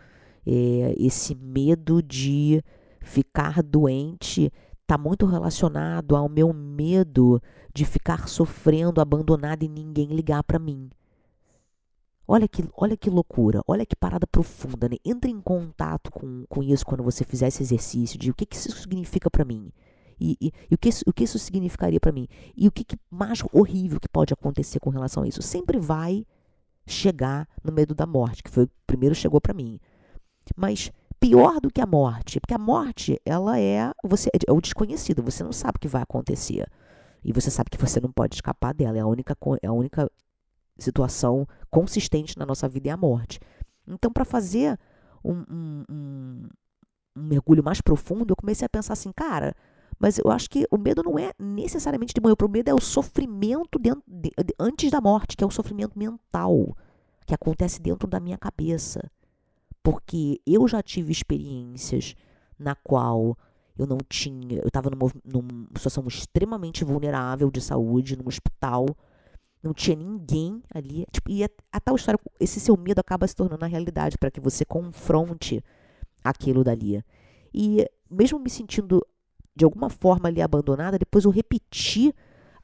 é, 0.47 0.95
esse 0.99 1.35
medo 1.35 2.03
de 2.03 2.63
ficar 3.01 3.63
doente 3.63 4.53
está 4.83 4.99
muito 4.99 5.25
relacionado 5.25 6.17
ao 6.17 6.29
meu 6.29 6.53
medo 6.53 7.41
de 7.73 7.85
ficar 7.85 8.29
sofrendo, 8.29 9.01
abandonado 9.01 9.63
e 9.63 9.69
ninguém 9.69 10.09
ligar 10.09 10.43
para 10.43 10.59
mim. 10.59 10.91
Olha 12.33 12.47
que, 12.47 12.63
olha 12.77 12.97
que 12.97 13.11
loucura, 13.11 13.61
olha 13.67 13.85
que 13.85 13.97
parada 13.97 14.25
profunda, 14.25 14.89
né? 14.89 14.99
Entre 15.05 15.29
em 15.29 15.41
contato 15.41 16.13
com, 16.13 16.45
com 16.49 16.63
isso 16.63 16.87
quando 16.87 17.03
você 17.03 17.25
fizer 17.25 17.49
esse 17.49 17.61
exercício 17.61 18.17
de 18.17 18.31
o 18.31 18.35
que, 18.35 18.47
que 18.47 18.55
isso 18.55 18.71
significa 18.71 19.29
para 19.29 19.45
mim. 19.45 19.73
E, 20.21 20.37
e, 20.41 20.53
e, 20.71 20.75
o, 20.77 20.79
que 20.79 20.91
isso, 20.91 21.03
o 21.09 21.13
que 21.13 21.25
isso 21.25 21.41
significaria 21.41 21.99
para 21.99 22.13
mim. 22.13 22.29
E 22.57 22.69
o 22.69 22.71
que, 22.71 22.85
que 22.85 22.97
mais 23.11 23.43
horrível 23.53 23.99
que 23.99 24.09
pode 24.09 24.33
acontecer 24.33 24.79
com 24.79 24.91
relação 24.91 25.25
a 25.25 25.27
isso. 25.27 25.43
Sempre 25.43 25.81
vai 25.81 26.25
chegar 26.87 27.49
no 27.65 27.73
medo 27.73 27.97
da 27.97 28.07
morte, 28.07 28.45
que 28.45 28.51
foi 28.51 28.63
o 28.63 28.71
primeiro 28.87 29.13
chegou 29.13 29.41
para 29.41 29.53
mim. 29.53 29.81
Mas 30.57 30.93
pior 31.19 31.61
do 31.61 31.69
que 31.69 31.81
a 31.81 31.87
morte, 31.87 32.39
porque 32.39 32.55
a 32.55 32.59
morte, 32.59 33.21
ela 33.25 33.59
é, 33.59 33.91
você, 34.05 34.31
é 34.47 34.53
o 34.53 34.61
desconhecido, 34.61 35.21
você 35.21 35.43
não 35.43 35.53
sabe 35.53 35.79
o 35.79 35.81
que 35.81 35.89
vai 35.89 36.03
acontecer. 36.03 36.71
E 37.25 37.33
você 37.33 37.51
sabe 37.51 37.71
que 37.71 37.77
você 37.77 37.99
não 38.01 38.13
pode 38.13 38.37
escapar 38.37 38.73
dela, 38.73 38.97
é 38.97 39.01
a 39.01 39.07
única, 39.07 39.37
é 39.61 39.67
a 39.67 39.73
única 39.73 40.09
situação 40.81 41.47
consistente 41.71 42.39
na 42.39 42.47
nossa 42.47 42.69
vida 42.69 42.89
é 42.89 42.93
a 42.93 42.97
morte. 42.97 43.39
Então, 43.87 44.13
para 44.13 44.25
fazer 44.25 44.79
um, 45.25 45.45
um, 45.51 45.85
um, 45.91 46.49
um, 47.17 47.23
mergulho 47.23 47.63
mais 47.63 47.81
profundo, 47.81 48.33
eu 48.33 48.37
comecei 48.37 48.67
a 48.67 48.69
pensar 48.69 48.93
assim, 48.93 49.13
cara, 49.13 49.55
mas 49.99 50.19
eu 50.19 50.31
acho 50.31 50.49
que 50.49 50.67
o 50.71 50.79
medo 50.79 51.03
não 51.03 51.19
é 51.19 51.33
necessariamente 51.39 52.15
de 52.15 52.21
morrer, 52.21 52.35
o 52.41 52.49
medo 52.49 52.69
é 52.69 52.75
o 52.75 52.81
sofrimento 52.81 53.79
dentro, 53.79 54.03
de, 54.07 54.31
de, 54.31 54.55
antes 54.59 54.91
da 54.91 55.01
morte, 55.01 55.37
que 55.37 55.45
é 55.45 55.47
o 55.47 55.51
sofrimento 55.51 55.99
mental, 55.99 56.77
que 57.27 57.35
acontece 57.35 57.81
dentro 57.81 58.09
da 58.09 58.19
minha 58.19 58.39
cabeça. 58.39 59.11
Porque 59.83 60.41
eu 60.47 60.67
já 60.69 60.83
tive 60.83 61.13
experiências 61.13 62.15
na 62.59 62.75
qual 62.75 63.37
eu 63.79 63.87
não 63.87 63.99
tinha, 64.09 64.59
eu 64.59 64.69
estava 64.69 64.91
numa, 64.91 65.11
numa 65.25 65.67
situação 65.77 66.07
extremamente 66.07 66.85
vulnerável 66.85 67.51
de 67.51 67.61
saúde, 67.61 68.17
num 68.17 68.29
hospital, 68.29 68.87
não 69.63 69.75
tinha 69.75 69.97
ninguém 69.97 70.63
ali. 70.73 71.07
Tipo, 71.13 71.31
e 71.31 71.45
a, 71.45 71.49
a, 71.73 71.81
tal 71.81 71.97
história, 71.97 72.19
esse 72.39 72.59
seu 72.61 72.77
medo 72.77 73.01
acaba 73.01 73.27
se 73.27 73.37
tornando 73.37 73.65
a 73.65 73.69
realidade 73.69 74.17
para 74.19 74.31
que 74.31 74.41
você 74.41 74.65
confronte 74.65 75.63
aquilo 76.25 76.65
dali. 76.65 77.05
E 77.53 77.87
mesmo 78.11 78.39
me 78.39 78.51
sentindo 78.51 79.07
de 79.55 79.65
alguma 79.65 79.91
forma 79.91 80.29
ali 80.29 80.41
abandonada, 80.41 80.99
depois 80.99 81.25
eu 81.25 81.31
repeti 81.31 82.15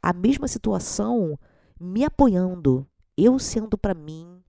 a 0.03 0.13
mesma 0.13 0.49
situação 0.49 1.39
me 1.79 2.05
apoiando, 2.05 2.87
eu 3.17 3.39
sendo 3.39 3.77
para 3.77 3.95
mim 3.95 4.43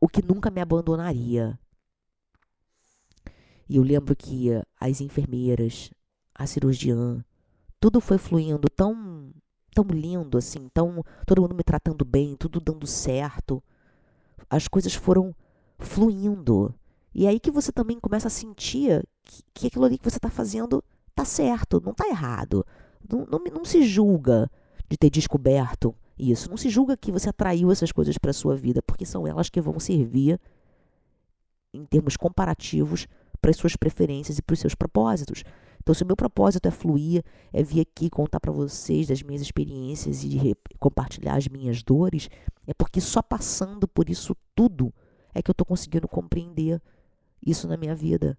o 0.00 0.08
que 0.08 0.22
nunca 0.22 0.50
me 0.50 0.60
abandonaria. 0.60 1.58
E 3.68 3.76
eu 3.76 3.82
lembro 3.82 4.14
que 4.14 4.50
as 4.78 5.00
enfermeiras, 5.00 5.90
a 6.34 6.46
cirurgiã, 6.46 7.24
tudo 7.80 8.00
foi 8.00 8.16
fluindo 8.16 8.68
tão 8.70 9.32
tão 9.76 9.84
lindo 9.84 10.38
assim, 10.38 10.70
tão 10.72 11.04
todo 11.26 11.42
mundo 11.42 11.54
me 11.54 11.62
tratando 11.62 12.02
bem, 12.02 12.34
tudo 12.34 12.58
dando 12.58 12.86
certo. 12.86 13.62
As 14.48 14.66
coisas 14.66 14.94
foram 14.94 15.34
fluindo. 15.78 16.74
E 17.14 17.26
aí 17.26 17.38
que 17.38 17.50
você 17.50 17.70
também 17.70 18.00
começa 18.00 18.28
a 18.28 18.30
sentir 18.30 19.06
que, 19.22 19.42
que 19.52 19.66
aquilo 19.66 19.84
ali 19.84 19.98
que 19.98 20.08
você 20.08 20.16
está 20.16 20.30
fazendo 20.30 20.82
tá 21.14 21.26
certo, 21.26 21.82
não 21.84 21.92
tá 21.92 22.08
errado. 22.08 22.64
Não, 23.06 23.26
não, 23.26 23.38
não 23.52 23.64
se 23.66 23.82
julga 23.82 24.50
de 24.88 24.96
ter 24.96 25.10
descoberto 25.10 25.94
isso. 26.18 26.48
Não 26.48 26.56
se 26.56 26.70
julga 26.70 26.96
que 26.96 27.12
você 27.12 27.28
atraiu 27.28 27.70
essas 27.70 27.92
coisas 27.92 28.16
para 28.16 28.32
sua 28.32 28.56
vida, 28.56 28.80
porque 28.80 29.04
são 29.04 29.26
elas 29.26 29.50
que 29.50 29.60
vão 29.60 29.78
servir 29.78 30.40
em 31.74 31.84
termos 31.84 32.16
comparativos 32.16 33.06
para 33.42 33.50
as 33.50 33.56
suas 33.58 33.76
preferências 33.76 34.38
e 34.38 34.42
para 34.42 34.54
os 34.54 34.60
seus 34.60 34.74
propósitos. 34.74 35.44
Então, 35.86 35.94
se 35.94 36.02
o 36.02 36.06
meu 36.06 36.16
propósito 36.16 36.66
é 36.66 36.70
fluir, 36.72 37.22
é 37.52 37.62
vir 37.62 37.82
aqui 37.82 38.10
contar 38.10 38.40
para 38.40 38.50
vocês 38.50 39.06
das 39.06 39.22
minhas 39.22 39.40
experiências 39.40 40.24
e 40.24 40.52
compartilhar 40.80 41.36
as 41.36 41.46
minhas 41.46 41.80
dores, 41.80 42.28
é 42.66 42.74
porque 42.74 43.00
só 43.00 43.22
passando 43.22 43.86
por 43.86 44.10
isso 44.10 44.36
tudo 44.52 44.92
é 45.32 45.40
que 45.40 45.48
eu 45.48 45.52
estou 45.52 45.64
conseguindo 45.64 46.08
compreender 46.08 46.82
isso 47.40 47.68
na 47.68 47.76
minha 47.76 47.94
vida. 47.94 48.36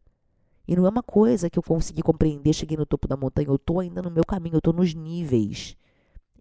E 0.67 0.75
não 0.75 0.85
é 0.85 0.89
uma 0.89 1.01
coisa 1.01 1.49
que 1.49 1.57
eu 1.57 1.63
consegui 1.63 2.01
compreender, 2.01 2.51
cheguei 2.51 2.75
no 2.75 2.85
topo 2.85 3.07
da 3.07 3.15
montanha, 3.15 3.47
eu 3.47 3.55
estou 3.55 3.79
ainda 3.79 4.01
no 4.01 4.11
meu 4.11 4.25
caminho, 4.25 4.55
eu 4.55 4.59
estou 4.59 4.73
nos 4.73 4.93
níveis. 4.93 5.77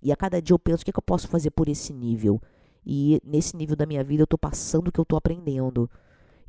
E 0.02 0.10
a 0.10 0.16
cada 0.16 0.42
dia 0.42 0.54
eu 0.54 0.58
penso 0.58 0.82
o 0.82 0.84
que, 0.84 0.90
é 0.90 0.92
que 0.92 0.98
eu 0.98 1.02
posso 1.04 1.28
fazer 1.28 1.52
por 1.52 1.68
esse 1.68 1.92
nível. 1.92 2.42
E 2.84 3.20
nesse 3.24 3.56
nível 3.56 3.76
da 3.76 3.86
minha 3.86 4.02
vida 4.02 4.22
eu 4.22 4.24
estou 4.24 4.36
passando 4.40 4.88
o 4.88 4.92
que 4.92 4.98
eu 4.98 5.04
estou 5.04 5.16
aprendendo. 5.16 5.88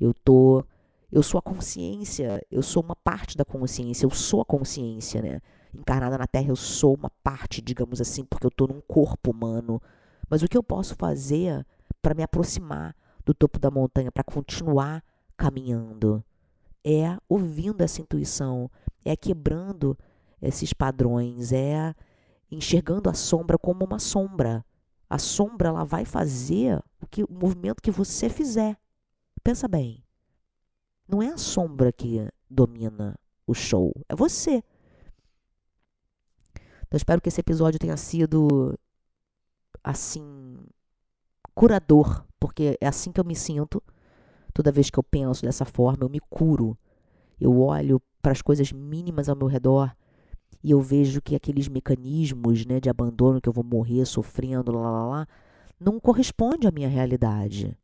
Eu 0.01 0.15
tô 0.15 0.65
eu 1.11 1.23
sou 1.23 1.39
a 1.39 1.41
consciência, 1.41 2.45
eu 2.51 2.61
sou 2.61 2.83
uma 2.83 2.95
parte 2.95 3.37
da 3.37 3.45
consciência, 3.45 4.05
eu 4.05 4.09
sou 4.09 4.41
a 4.41 4.45
consciência, 4.45 5.21
né? 5.21 5.41
Encarnada 5.73 6.17
na 6.17 6.27
Terra, 6.27 6.49
eu 6.49 6.55
sou 6.55 6.95
uma 6.95 7.09
parte, 7.23 7.61
digamos 7.61 8.01
assim, 8.01 8.25
porque 8.25 8.45
eu 8.45 8.49
estou 8.49 8.67
num 8.67 8.81
corpo 8.81 9.31
humano. 9.31 9.81
Mas 10.29 10.41
o 10.41 10.47
que 10.47 10.57
eu 10.57 10.63
posso 10.63 10.95
fazer 10.95 11.65
para 12.01 12.13
me 12.13 12.23
aproximar 12.23 12.95
do 13.25 13.33
topo 13.33 13.59
da 13.59 13.71
montanha, 13.71 14.11
para 14.11 14.23
continuar 14.23 15.03
caminhando? 15.37 16.23
É 16.83 17.17
ouvindo 17.29 17.81
essa 17.81 18.01
intuição, 18.01 18.69
é 19.05 19.15
quebrando 19.15 19.97
esses 20.41 20.73
padrões, 20.73 21.51
é 21.51 21.93
enxergando 22.51 23.09
a 23.09 23.13
sombra 23.13 23.57
como 23.57 23.85
uma 23.85 23.99
sombra. 23.99 24.65
A 25.09 25.17
sombra 25.17 25.69
ela 25.69 25.85
vai 25.85 26.03
fazer 26.03 26.81
o, 27.01 27.07
que, 27.07 27.23
o 27.23 27.31
movimento 27.31 27.81
que 27.81 27.91
você 27.91 28.29
fizer. 28.29 28.77
Pensa 29.43 29.67
bem. 29.67 30.06
Não 31.07 31.21
é 31.21 31.29
a 31.29 31.37
sombra 31.37 31.91
que 31.91 32.27
domina 32.49 33.17
o 33.45 33.53
show, 33.53 33.93
é 34.09 34.15
você. 34.15 34.63
Então 36.87 36.97
espero 36.97 37.21
que 37.21 37.29
esse 37.29 37.39
episódio 37.39 37.79
tenha 37.79 37.97
sido 37.97 38.77
assim 39.83 40.57
curador, 41.53 42.25
porque 42.39 42.77
é 42.79 42.87
assim 42.87 43.11
que 43.11 43.19
eu 43.19 43.25
me 43.25 43.35
sinto. 43.35 43.81
Toda 44.53 44.71
vez 44.71 44.89
que 44.89 44.97
eu 44.97 45.03
penso 45.03 45.43
dessa 45.43 45.65
forma, 45.65 46.03
eu 46.03 46.09
me 46.09 46.19
curo. 46.19 46.77
Eu 47.39 47.59
olho 47.61 48.01
para 48.21 48.31
as 48.31 48.41
coisas 48.41 48.71
mínimas 48.71 49.29
ao 49.29 49.35
meu 49.35 49.47
redor 49.47 49.95
e 50.63 50.71
eu 50.71 50.81
vejo 50.81 51.21
que 51.21 51.35
aqueles 51.35 51.67
mecanismos 51.67 52.65
né, 52.65 52.79
de 52.79 52.89
abandono 52.89 53.39
que 53.39 53.47
eu 53.47 53.53
vou 53.53 53.63
morrer 53.63 54.05
sofrendo, 54.05 54.71
lá, 54.71 54.89
lá, 54.89 55.05
lá, 55.07 55.27
não 55.79 55.99
corresponde 55.99 56.67
à 56.67 56.71
minha 56.71 56.89
realidade. 56.89 57.77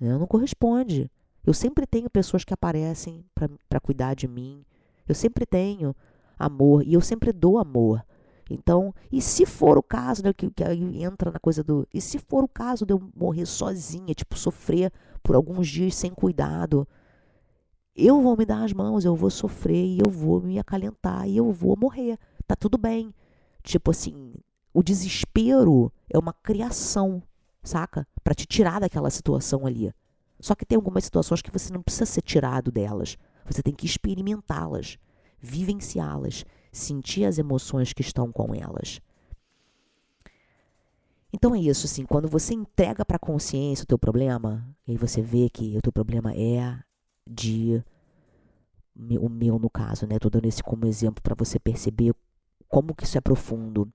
Né? 0.00 0.16
Não 0.16 0.26
corresponde. 0.26 1.10
Eu 1.46 1.54
sempre 1.54 1.86
tenho 1.86 2.10
pessoas 2.10 2.42
que 2.44 2.52
aparecem 2.52 3.24
para 3.68 3.80
cuidar 3.80 4.14
de 4.14 4.26
mim. 4.26 4.64
Eu 5.06 5.14
sempre 5.14 5.46
tenho 5.46 5.94
amor 6.36 6.82
e 6.84 6.94
eu 6.94 7.00
sempre 7.00 7.32
dou 7.32 7.56
amor. 7.58 8.04
Então, 8.50 8.92
e 9.10 9.22
se 9.22 9.46
for 9.46 9.78
o 9.78 9.82
caso, 9.82 10.24
né, 10.24 10.32
que, 10.32 10.50
que 10.50 10.64
aí 10.64 11.02
entra 11.02 11.30
na 11.30 11.38
coisa 11.38 11.62
do. 11.62 11.86
E 11.94 12.00
se 12.00 12.18
for 12.18 12.42
o 12.42 12.48
caso 12.48 12.84
de 12.84 12.92
eu 12.92 13.00
morrer 13.14 13.46
sozinha, 13.46 14.12
tipo, 14.12 14.36
sofrer 14.36 14.92
por 15.22 15.36
alguns 15.36 15.68
dias 15.68 15.94
sem 15.94 16.10
cuidado, 16.10 16.86
eu 17.94 18.20
vou 18.20 18.36
me 18.36 18.44
dar 18.44 18.64
as 18.64 18.72
mãos, 18.72 19.04
eu 19.04 19.16
vou 19.16 19.30
sofrer 19.30 19.84
e 19.84 19.98
eu 20.04 20.10
vou 20.10 20.40
me 20.40 20.58
acalentar 20.58 21.28
e 21.28 21.36
eu 21.36 21.52
vou 21.52 21.76
morrer. 21.76 22.18
Tá 22.46 22.54
tudo 22.54 22.76
bem. 22.76 23.14
Tipo 23.62 23.92
assim, 23.92 24.34
o 24.74 24.82
desespero 24.82 25.92
é 26.08 26.18
uma 26.18 26.32
criação, 26.32 27.22
saca? 27.62 28.06
Para 28.22 28.34
te 28.34 28.46
tirar 28.46 28.80
daquela 28.80 29.10
situação 29.10 29.66
ali. 29.66 29.92
Só 30.46 30.54
que 30.54 30.64
tem 30.64 30.76
algumas 30.76 31.04
situações 31.04 31.42
que 31.42 31.50
você 31.50 31.72
não 31.72 31.82
precisa 31.82 32.06
ser 32.06 32.22
tirado 32.22 32.70
delas. 32.70 33.18
Você 33.46 33.64
tem 33.64 33.74
que 33.74 33.84
experimentá-las, 33.84 34.96
vivenciá-las, 35.40 36.44
sentir 36.70 37.24
as 37.24 37.36
emoções 37.36 37.92
que 37.92 38.00
estão 38.00 38.30
com 38.30 38.54
elas. 38.54 39.00
Então 41.32 41.52
é 41.52 41.58
isso, 41.58 41.86
assim, 41.86 42.06
quando 42.06 42.28
você 42.28 42.54
entrega 42.54 43.04
para 43.04 43.16
a 43.16 43.18
consciência 43.18 43.82
o 43.82 43.86
teu 43.88 43.98
problema, 43.98 44.64
e 44.86 44.92
aí 44.92 44.96
você 44.96 45.20
vê 45.20 45.50
que 45.50 45.76
o 45.76 45.82
teu 45.82 45.90
problema 45.90 46.32
é 46.32 46.78
de 47.28 47.82
o 49.20 49.28
meu 49.28 49.58
no 49.58 49.68
caso, 49.68 50.06
né? 50.06 50.16
Tô 50.16 50.30
dando 50.30 50.46
esse 50.46 50.62
como 50.62 50.86
exemplo 50.86 51.20
para 51.24 51.34
você 51.34 51.58
perceber 51.58 52.14
como 52.68 52.94
que 52.94 53.02
isso 53.02 53.18
é 53.18 53.20
profundo. 53.20 53.92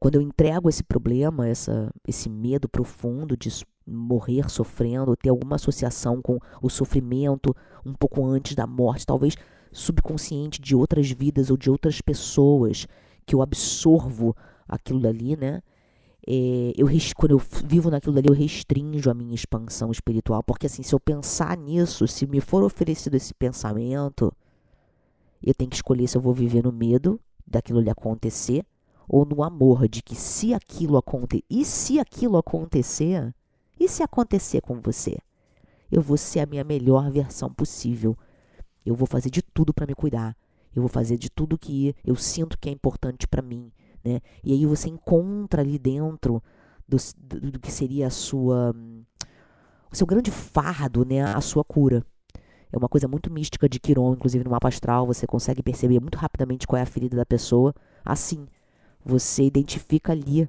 Quando 0.00 0.14
eu 0.14 0.22
entrego 0.22 0.70
esse 0.70 0.82
problema, 0.82 1.46
essa, 1.46 1.92
esse 2.08 2.30
medo 2.30 2.66
profundo 2.70 3.36
de 3.36 3.50
morrer 3.86 4.50
sofrendo, 4.50 5.16
ter 5.16 5.28
alguma 5.28 5.56
associação 5.56 6.20
com 6.20 6.38
o 6.60 6.68
sofrimento 6.68 7.54
um 7.84 7.92
pouco 7.94 8.24
antes 8.24 8.54
da 8.54 8.66
morte, 8.66 9.06
talvez 9.06 9.36
subconsciente 9.72 10.60
de 10.60 10.74
outras 10.74 11.10
vidas 11.10 11.50
ou 11.50 11.56
de 11.56 11.70
outras 11.70 12.00
pessoas, 12.00 12.86
que 13.24 13.34
eu 13.34 13.42
absorvo 13.42 14.34
aquilo 14.68 15.00
dali, 15.00 15.36
né? 15.36 15.62
É, 16.26 16.72
eu, 16.76 16.88
quando 17.14 17.32
eu 17.32 17.42
vivo 17.64 17.90
naquilo 17.90 18.14
dali, 18.14 18.28
eu 18.28 18.34
restringo 18.34 19.08
a 19.08 19.14
minha 19.14 19.34
expansão 19.34 19.92
espiritual. 19.92 20.42
Porque, 20.42 20.66
assim, 20.66 20.82
se 20.82 20.92
eu 20.92 20.98
pensar 20.98 21.56
nisso, 21.56 22.08
se 22.08 22.26
me 22.26 22.40
for 22.40 22.64
oferecido 22.64 23.14
esse 23.14 23.32
pensamento, 23.32 24.32
eu 25.42 25.54
tenho 25.54 25.70
que 25.70 25.76
escolher 25.76 26.08
se 26.08 26.16
eu 26.16 26.20
vou 26.20 26.34
viver 26.34 26.64
no 26.64 26.72
medo 26.72 27.20
daquilo 27.46 27.78
ali 27.78 27.90
acontecer 27.90 28.64
ou 29.08 29.24
no 29.24 29.42
amor 29.42 29.88
de 29.88 30.02
que 30.02 30.16
se 30.16 30.52
aquilo 30.52 30.96
acontecer, 30.96 31.44
e 31.48 31.64
se 31.64 32.00
aquilo 32.00 32.36
acontecer, 32.36 33.32
e 33.78 33.88
se 33.88 34.02
acontecer 34.02 34.60
com 34.60 34.80
você? 34.80 35.16
Eu 35.90 36.02
vou 36.02 36.16
ser 36.16 36.40
a 36.40 36.46
minha 36.46 36.64
melhor 36.64 37.10
versão 37.10 37.52
possível. 37.52 38.16
Eu 38.84 38.94
vou 38.94 39.06
fazer 39.06 39.30
de 39.30 39.42
tudo 39.42 39.72
para 39.72 39.86
me 39.86 39.94
cuidar. 39.94 40.36
Eu 40.74 40.82
vou 40.82 40.88
fazer 40.88 41.16
de 41.16 41.30
tudo 41.30 41.58
que 41.58 41.94
eu 42.04 42.14
sinto 42.16 42.58
que 42.58 42.68
é 42.68 42.72
importante 42.72 43.26
para 43.26 43.40
mim, 43.40 43.72
né? 44.04 44.20
E 44.44 44.52
aí 44.52 44.66
você 44.66 44.88
encontra 44.88 45.62
ali 45.62 45.78
dentro 45.78 46.42
do, 46.86 46.96
do, 47.16 47.52
do, 47.52 47.60
que 47.60 47.72
seria 47.72 48.08
a 48.08 48.10
sua 48.10 48.74
o 49.90 49.96
seu 49.96 50.06
grande 50.06 50.30
fardo, 50.30 51.04
né, 51.04 51.22
a 51.22 51.40
sua 51.40 51.64
cura. 51.64 52.04
É 52.70 52.76
uma 52.76 52.88
coisa 52.88 53.08
muito 53.08 53.32
mística 53.32 53.68
de 53.68 53.80
Quiron, 53.80 54.14
inclusive 54.14 54.44
no 54.44 54.50
mapa 54.50 54.68
astral, 54.68 55.06
você 55.06 55.26
consegue 55.26 55.62
perceber 55.62 56.00
muito 56.00 56.18
rapidamente 56.18 56.66
qual 56.66 56.78
é 56.78 56.82
a 56.82 56.86
ferida 56.86 57.16
da 57.16 57.24
pessoa. 57.24 57.72
Assim, 58.04 58.46
você 59.04 59.44
identifica 59.44 60.12
ali 60.12 60.48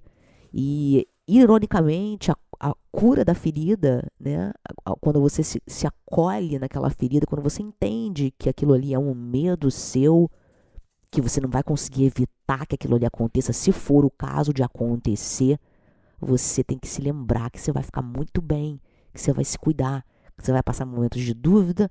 e 0.53 1.07
ironicamente 1.27 2.31
a 2.31 2.37
a 2.60 2.74
cura 2.91 3.24
da 3.24 3.34
ferida, 3.34 4.06
né? 4.20 4.52
Quando 5.00 5.22
você 5.22 5.43
se, 5.43 5.62
se 5.67 5.88
acolhe 5.88 6.58
naquela 6.58 6.89
ferida, 6.89 7.26
quando 7.26 7.41
você 7.43 7.62
entende 7.62 8.34
que 8.38 8.50
aquilo 8.50 8.74
ali 8.74 8.93
é 8.93 9.00
um 9.00 9.13
medo 9.13 9.70
seu, 9.70 10.30
que 11.12 11.22
você 11.22 11.39
não 11.39 11.50
vai 11.50 11.63
conseguir 11.63 12.06
evitar 12.06 12.65
que 12.65 12.76
aquilo 12.76 12.96
ali 12.96 13.06
aconteça, 13.06 13.54
se 13.54 13.72
for 13.72 14.06
o 14.06 14.12
caso 14.12 14.54
de 14.54 14.63
acontecer, 14.63 15.60
você 16.20 16.63
tem 16.63 16.78
que 16.78 16.88
se 16.88 17.02
lembrar 17.02 17.50
que 17.50 17.62
você 17.62 17.72
vai 17.72 17.84
ficar 17.84 18.02
muito 18.02 18.41
bem, 18.41 18.82
que 19.13 19.22
você 19.22 19.32
vai 19.32 19.46
se 19.46 19.58
cuidar, 19.58 20.04
que 20.38 20.43
você 20.43 20.52
vai 20.52 20.63
passar 20.63 20.86
momentos 20.86 21.22
de 21.22 21.34
dúvida, 21.34 21.89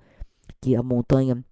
que 0.61 0.75
a 0.75 0.83
montanha 0.83 1.45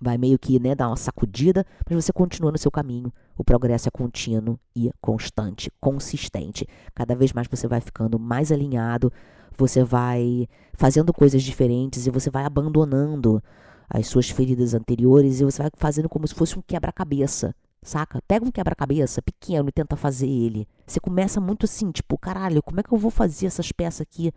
vai 0.00 0.16
meio 0.16 0.38
que 0.38 0.58
né, 0.58 0.74
dar 0.74 0.88
uma 0.88 0.96
sacudida, 0.96 1.64
mas 1.88 2.04
você 2.04 2.12
continua 2.12 2.50
no 2.50 2.58
seu 2.58 2.70
caminho. 2.70 3.12
O 3.36 3.44
progresso 3.44 3.88
é 3.88 3.90
contínuo 3.90 4.58
e 4.74 4.90
constante, 5.00 5.70
consistente. 5.80 6.66
Cada 6.94 7.14
vez 7.14 7.32
mais 7.32 7.46
você 7.48 7.68
vai 7.68 7.80
ficando 7.80 8.18
mais 8.18 8.50
alinhado, 8.50 9.12
você 9.56 9.84
vai 9.84 10.48
fazendo 10.74 11.12
coisas 11.12 11.42
diferentes 11.42 12.06
e 12.06 12.10
você 12.10 12.30
vai 12.30 12.44
abandonando 12.44 13.42
as 13.88 14.06
suas 14.06 14.30
feridas 14.30 14.72
anteriores 14.72 15.40
e 15.40 15.44
você 15.44 15.62
vai 15.62 15.70
fazendo 15.76 16.08
como 16.08 16.26
se 16.26 16.34
fosse 16.34 16.58
um 16.58 16.62
quebra-cabeça. 16.62 17.54
Saca? 17.82 18.20
Pega 18.28 18.44
um 18.44 18.50
quebra-cabeça 18.50 19.22
pequeno 19.22 19.68
e 19.68 19.72
tenta 19.72 19.96
fazer 19.96 20.28
ele. 20.28 20.68
Você 20.86 21.00
começa 21.00 21.40
muito 21.40 21.64
assim, 21.64 21.90
tipo, 21.90 22.16
caralho, 22.18 22.62
como 22.62 22.78
é 22.78 22.82
que 22.82 22.92
eu 22.92 22.98
vou 22.98 23.10
fazer 23.10 23.46
essas 23.46 23.72
peças 23.72 24.02
aqui? 24.02 24.32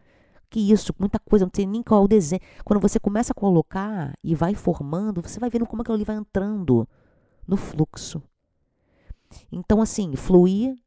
Que 0.53 0.71
isso, 0.71 0.93
muita 0.99 1.17
coisa, 1.17 1.45
não 1.45 1.51
sei 1.53 1.65
nem 1.65 1.81
qual 1.81 2.03
é 2.03 2.05
o 2.05 2.07
desenho. 2.07 2.41
Quando 2.63 2.79
você 2.79 2.99
começa 2.99 3.33
a 3.33 3.35
colocar 3.35 4.13
e 4.23 4.35
vai 4.35 4.53
formando, 4.53 5.19
você 5.19 5.39
vai 5.39 5.49
vendo 5.49 5.65
como 5.65 5.81
aquilo 5.81 5.95
ali 5.95 6.03
vai 6.03 6.15
entrando 6.15 6.87
no 7.47 7.57
fluxo. 7.57 8.21
Então, 9.51 9.81
assim, 9.81 10.15
fluir, 10.15 10.77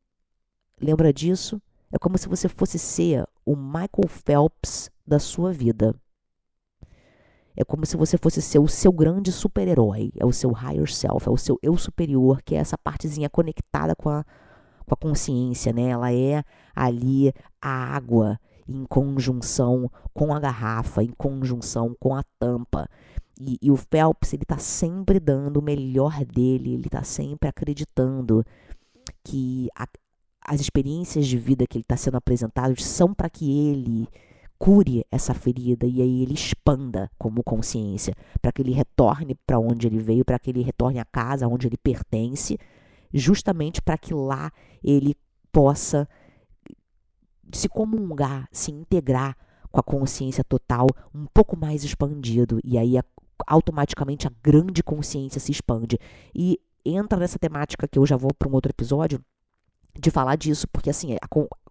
lembra 0.81 1.13
disso? 1.13 1.61
É 1.91 1.99
como 1.99 2.17
se 2.17 2.29
você 2.29 2.49
fosse 2.49 2.79
ser 2.79 3.27
o 3.45 3.57
Michael 3.57 4.07
Phelps 4.09 4.89
da 5.05 5.19
sua 5.19 5.53
vida. 5.53 6.01
É 7.57 7.65
como 7.65 7.85
se 7.85 7.97
você 7.97 8.17
fosse 8.17 8.41
ser 8.41 8.61
o 8.61 8.69
seu 8.69 8.93
grande 8.93 9.33
super-herói, 9.33 10.13
é 10.17 10.25
o 10.25 10.33
seu 10.33 10.53
higher 10.53 10.89
self, 10.89 11.27
é 11.27 11.33
o 11.33 11.37
seu 11.37 11.59
eu 11.61 11.77
superior, 11.77 12.41
que 12.43 12.55
é 12.55 12.59
essa 12.59 12.79
partezinha 12.79 13.29
conectada 13.29 13.97
com 13.97 14.11
a, 14.11 14.25
com 14.87 14.95
a 14.95 14.97
consciência, 14.97 15.73
né? 15.73 15.89
Ela 15.89 16.13
é 16.13 16.45
ali 16.77 17.33
a 17.61 17.97
água 17.97 18.39
em 18.69 18.85
conjunção 18.85 19.91
com 20.13 20.35
a 20.35 20.41
garrafa, 20.41 21.03
em 21.03 21.13
conjunção 21.17 21.97
com 21.99 22.15
a 22.15 22.23
tampa. 22.39 22.89
E, 23.39 23.59
e 23.61 23.71
o 23.71 23.77
Phelps, 23.77 24.33
ele 24.33 24.43
está 24.43 24.59
sempre 24.59 25.21
dando 25.21 25.59
o 25.59 25.63
melhor 25.63 26.25
dele, 26.25 26.75
ele 26.75 26.87
está 26.87 27.03
sempre 27.03 27.49
acreditando 27.49 28.45
que 29.23 29.69
a, 29.77 29.87
as 30.47 30.61
experiências 30.61 31.27
de 31.27 31.37
vida 31.37 31.67
que 31.67 31.77
ele 31.77 31.83
está 31.85 31.97
sendo 31.97 32.17
apresentado 32.17 32.81
são 32.81 33.13
para 33.13 33.29
que 33.29 33.69
ele 33.71 34.09
cure 34.59 35.05
essa 35.11 35.35
ferida 35.35 35.87
e 35.87 36.01
aí 36.01 36.23
ele 36.23 36.33
expanda 36.33 37.11
como 37.19 37.43
consciência, 37.43 38.15
para 38.41 38.51
que 38.51 38.63
ele 38.63 38.73
retorne 38.73 39.35
para 39.47 39.59
onde 39.59 39.87
ele 39.87 39.99
veio, 39.99 40.25
para 40.25 40.39
que 40.39 40.51
ele 40.51 40.63
retorne 40.63 40.99
à 40.99 41.05
casa 41.05 41.47
onde 41.47 41.67
ele 41.67 41.77
pertence, 41.77 42.59
justamente 43.13 43.83
para 43.83 43.99
que 43.99 44.15
lá 44.15 44.51
ele 44.83 45.15
possa 45.53 46.09
se 47.53 47.69
comungar, 47.69 48.49
se 48.51 48.71
integrar 48.71 49.37
com 49.71 49.81
a 49.81 49.83
consciência 49.83 50.45
total 50.45 50.87
um 51.15 51.27
pouco 51.27 51.57
mais 51.57 51.85
expandido 51.85 52.59
e 52.65 52.79
aí 52.79 52.95
automaticamente 53.47 54.27
a 54.27 54.33
grande 54.43 54.83
consciência 54.83 55.41
se 55.41 55.53
expande 55.53 55.99
e 56.35 56.59
entra 56.85 57.19
nessa 57.19 57.39
temática 57.39 57.87
que 57.87 57.99
eu 57.99 58.07
já 58.07 58.17
vou 58.17 58.33
para 58.33 58.49
um 58.49 58.53
outro 58.53 58.71
episódio 58.71 59.21
de 59.99 60.11
falar 60.11 60.37
disso, 60.37 60.69
porque 60.69 60.91
assim, 60.91 61.17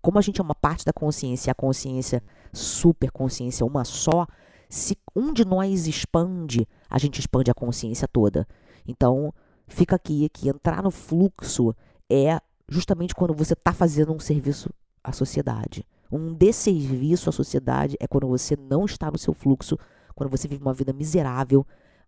como 0.02 0.18
a 0.18 0.22
gente 0.22 0.42
é 0.42 0.44
uma 0.44 0.56
parte 0.56 0.84
da 0.84 0.92
consciência, 0.94 1.52
a 1.52 1.56
consciência 1.56 2.24
super 2.52 3.12
consciência 3.12 3.66
uma 3.66 3.84
só, 3.84 4.26
se 4.70 4.98
um 5.16 5.32
de 5.32 5.46
nós 5.46 5.88
expande, 5.88 6.68
a 6.90 6.98
gente 6.98 7.20
expande 7.20 7.52
a 7.52 7.54
consciência 7.54 8.08
toda. 8.08 8.48
Então, 8.88 9.34
fica 9.68 9.96
aqui 9.96 10.28
que 10.30 10.50
entrar 10.50 10.82
no 10.82 10.92
fluxo 10.92 11.74
é 12.10 12.40
justamente 12.68 13.14
quando 13.14 13.34
você 13.34 13.54
está 13.54 13.72
fazendo 13.72 14.14
um 14.14 14.20
serviço 14.20 14.70
à 15.06 15.12
sociedade. 15.12 15.86
Um 16.12 16.34
desserviço 16.34 17.30
à 17.30 17.32
sociedade 17.32 17.96
é 18.00 18.08
quando 18.08 18.28
você 18.28 18.56
não 18.56 18.86
está 18.86 19.12
no 19.12 19.18
seu 19.18 19.34
fluxo, 19.34 19.78
quando 20.16 20.30
você 20.30 20.48
vive 20.48 20.62
uma 20.62 20.74
vida 20.74 20.94
miserável, 20.94 21.66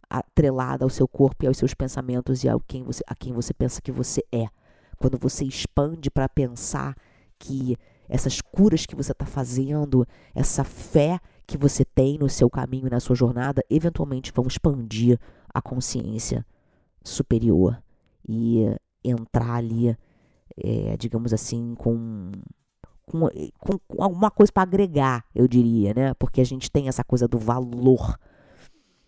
atrelada 0.09 0.85
ao 0.85 0.89
seu 0.89 1.07
corpo 1.07 1.43
e 1.43 1.47
aos 1.47 1.57
seus 1.57 1.73
pensamentos 1.73 2.43
e 2.43 2.49
a 2.49 2.57
quem 2.67 2.83
você, 2.83 3.03
a 3.05 3.15
quem 3.15 3.33
você 3.33 3.53
pensa 3.53 3.81
que 3.81 3.91
você 3.91 4.23
é. 4.31 4.47
Quando 4.97 5.17
você 5.17 5.45
expande 5.45 6.09
para 6.09 6.29
pensar 6.29 6.95
que 7.37 7.77
essas 8.09 8.41
curas 8.41 8.85
que 8.85 8.95
você 8.95 9.11
está 9.11 9.25
fazendo, 9.25 10.07
essa 10.33 10.63
fé 10.63 11.19
que 11.45 11.57
você 11.57 11.83
tem 11.83 12.17
no 12.17 12.29
seu 12.29 12.49
caminho 12.49 12.87
e 12.87 12.89
na 12.89 12.99
sua 12.99 13.15
jornada, 13.15 13.63
eventualmente 13.69 14.31
vão 14.33 14.47
expandir 14.47 15.19
a 15.53 15.61
consciência 15.61 16.45
superior 17.03 17.81
e 18.27 18.65
entrar 19.03 19.55
ali, 19.55 19.97
é, 20.57 20.97
digamos 20.97 21.33
assim, 21.33 21.75
com, 21.75 22.31
com, 23.07 23.27
com 23.59 24.03
alguma 24.03 24.29
coisa 24.29 24.51
para 24.51 24.63
agregar, 24.63 25.25
eu 25.33 25.47
diria, 25.47 25.93
né? 25.93 26.13
Porque 26.13 26.41
a 26.41 26.45
gente 26.45 26.69
tem 26.69 26.87
essa 26.87 27.03
coisa 27.03 27.27
do 27.27 27.37
valor. 27.37 28.17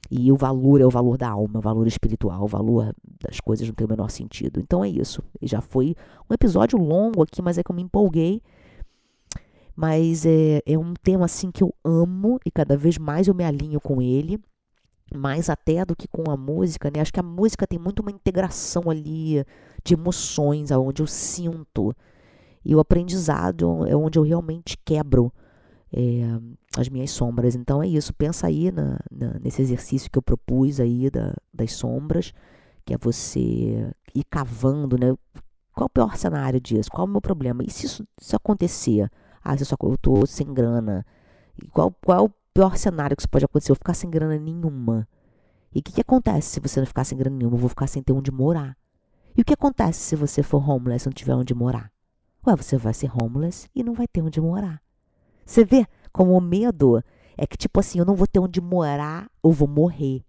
E 0.09 0.31
o 0.31 0.35
valor 0.35 0.81
é 0.81 0.85
o 0.85 0.89
valor 0.89 1.17
da 1.17 1.29
alma, 1.29 1.59
o 1.59 1.61
valor 1.61 1.85
espiritual, 1.85 2.43
o 2.43 2.47
valor 2.47 2.95
das 3.23 3.39
coisas 3.39 3.67
não 3.67 3.75
tem 3.75 3.85
o 3.85 3.89
menor 3.89 4.09
sentido. 4.09 4.59
Então 4.59 4.83
é 4.83 4.89
isso. 4.89 5.21
E 5.39 5.45
já 5.45 5.61
foi 5.61 5.95
um 6.27 6.33
episódio 6.33 6.79
longo 6.79 7.21
aqui, 7.21 7.41
mas 7.43 7.59
é 7.59 7.63
que 7.63 7.69
eu 7.69 7.75
me 7.75 7.83
empolguei 7.83 8.41
mas 9.79 10.25
é, 10.25 10.61
é 10.65 10.77
um 10.77 10.93
tema 10.93 11.23
assim 11.23 11.49
que 11.49 11.63
eu 11.63 11.73
amo 11.85 12.37
e 12.45 12.51
cada 12.51 12.75
vez 12.75 12.97
mais 12.97 13.29
eu 13.29 13.33
me 13.33 13.45
alinho 13.45 13.79
com 13.79 14.01
ele, 14.01 14.37
mais 15.15 15.49
até 15.49 15.85
do 15.85 15.95
que 15.95 16.05
com 16.05 16.29
a 16.29 16.35
música, 16.35 16.91
né? 16.93 16.99
Acho 16.99 17.13
que 17.13 17.19
a 17.21 17.23
música 17.23 17.65
tem 17.65 17.79
muito 17.79 18.01
uma 18.01 18.11
integração 18.11 18.89
ali 18.89 19.41
de 19.81 19.93
emoções, 19.93 20.69
aonde 20.69 21.01
eu 21.01 21.07
sinto. 21.07 21.95
E 22.63 22.75
o 22.75 22.79
aprendizado 22.79 23.85
é 23.87 23.95
onde 23.95 24.19
eu 24.19 24.23
realmente 24.23 24.77
quebro 24.83 25.31
é, 25.91 26.21
as 26.77 26.89
minhas 26.89 27.11
sombras. 27.11 27.55
Então 27.55 27.81
é 27.81 27.87
isso. 27.87 28.13
Pensa 28.13 28.47
aí 28.47 28.71
na, 28.71 28.99
na, 29.11 29.39
nesse 29.39 29.61
exercício 29.61 30.09
que 30.11 30.17
eu 30.17 30.21
propus 30.21 30.79
aí 30.79 31.09
da, 31.09 31.33
das 31.53 31.73
sombras, 31.73 32.33
que 32.85 32.93
é 32.93 32.97
você 32.97 33.91
ir 34.13 34.23
cavando, 34.29 34.97
né? 34.97 35.15
Qual 35.73 35.85
o 35.85 35.89
pior 35.89 36.17
cenário 36.17 36.59
disso? 36.59 36.89
Qual 36.91 37.07
o 37.07 37.09
meu 37.09 37.21
problema? 37.21 37.63
E 37.63 37.71
se 37.71 37.85
isso, 37.85 38.05
isso 38.19 38.35
acontecer? 38.35 39.09
Ah, 39.43 39.55
se 39.55 39.63
eu, 39.63 39.65
só, 39.65 39.75
eu 39.81 39.97
tô 39.97 40.25
sem 40.25 40.53
grana. 40.53 41.05
E 41.61 41.67
qual, 41.67 41.95
qual 42.03 42.19
é 42.19 42.21
o 42.21 42.29
pior 42.53 42.75
cenário 42.75 43.15
que 43.15 43.21
isso 43.21 43.29
pode 43.29 43.45
acontecer? 43.45 43.71
Eu 43.71 43.75
ficar 43.75 43.93
sem 43.93 44.09
grana 44.09 44.37
nenhuma. 44.37 45.07
E 45.73 45.79
o 45.79 45.83
que, 45.83 45.93
que 45.93 46.01
acontece 46.01 46.49
se 46.49 46.59
você 46.59 46.79
não 46.79 46.87
ficar 46.87 47.03
sem 47.03 47.17
grana 47.17 47.37
nenhuma? 47.37 47.55
Eu 47.55 47.59
vou 47.59 47.69
ficar 47.69 47.87
sem 47.87 48.03
ter 48.03 48.11
onde 48.11 48.31
morar. 48.31 48.75
E 49.37 49.41
o 49.41 49.45
que 49.45 49.53
acontece 49.53 50.01
se 50.01 50.15
você 50.15 50.43
for 50.43 50.67
homeless 50.67 51.05
e 51.05 51.07
não 51.07 51.13
tiver 51.13 51.35
onde 51.35 51.53
morar? 51.53 51.91
Ué, 52.49 52.55
você 52.55 52.77
vai 52.77 52.95
ser 52.95 53.11
homeless 53.15 53.69
e 53.75 53.83
não 53.83 53.93
vai 53.93 54.07
ter 54.07 54.23
onde 54.23 54.41
morar. 54.41 54.81
Você 55.45 55.63
vê 55.63 55.85
como 56.11 56.35
o 56.35 56.41
medo 56.41 57.03
é 57.37 57.45
que, 57.45 57.55
tipo 57.55 57.79
assim, 57.79 57.99
eu 57.99 58.05
não 58.05 58.15
vou 58.15 58.25
ter 58.25 58.39
onde 58.39 58.59
morar, 58.59 59.29
ou 59.41 59.53
vou 59.53 59.67
morrer. 59.67 60.23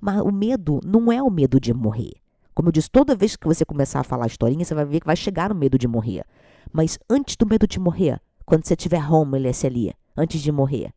Mas 0.00 0.22
o 0.22 0.32
medo 0.32 0.80
não 0.82 1.12
é 1.12 1.22
o 1.22 1.30
medo 1.30 1.60
de 1.60 1.74
morrer. 1.74 2.12
Como 2.54 2.68
eu 2.68 2.72
disse, 2.72 2.90
toda 2.90 3.14
vez 3.14 3.36
que 3.36 3.46
você 3.46 3.62
começar 3.62 4.00
a 4.00 4.04
falar 4.04 4.24
a 4.24 4.26
historinha, 4.26 4.64
você 4.64 4.74
vai 4.74 4.86
ver 4.86 5.00
que 5.00 5.06
vai 5.06 5.16
chegar 5.16 5.50
no 5.50 5.54
medo 5.54 5.78
de 5.78 5.86
morrer. 5.86 6.24
Mas 6.72 6.98
antes 7.08 7.36
do 7.36 7.46
medo 7.46 7.66
de 7.66 7.78
morrer, 7.78 8.18
quando 8.46 8.64
você 8.64 8.74
tiver 8.74 9.04
homeless 9.06 9.66
ali, 9.66 9.92
antes 10.16 10.40
de 10.40 10.50
morrer. 10.50 10.94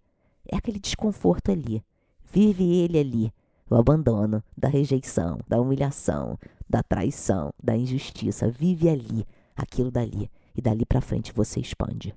É 0.49 0.55
aquele 0.55 0.79
desconforto 0.79 1.51
ali. 1.51 1.83
Vive 2.31 2.63
ele 2.63 2.97
ali. 2.97 3.33
O 3.69 3.75
abandono, 3.75 4.41
da 4.57 4.69
rejeição, 4.69 5.39
da 5.45 5.59
humilhação, 5.59 6.39
da 6.69 6.81
traição, 6.81 7.53
da 7.61 7.75
injustiça. 7.75 8.49
Vive 8.49 8.87
ali, 8.87 9.25
aquilo 9.55 9.91
dali. 9.91 10.31
E 10.55 10.61
dali 10.61 10.85
para 10.85 11.01
frente 11.01 11.33
você 11.33 11.59
expande. 11.59 12.15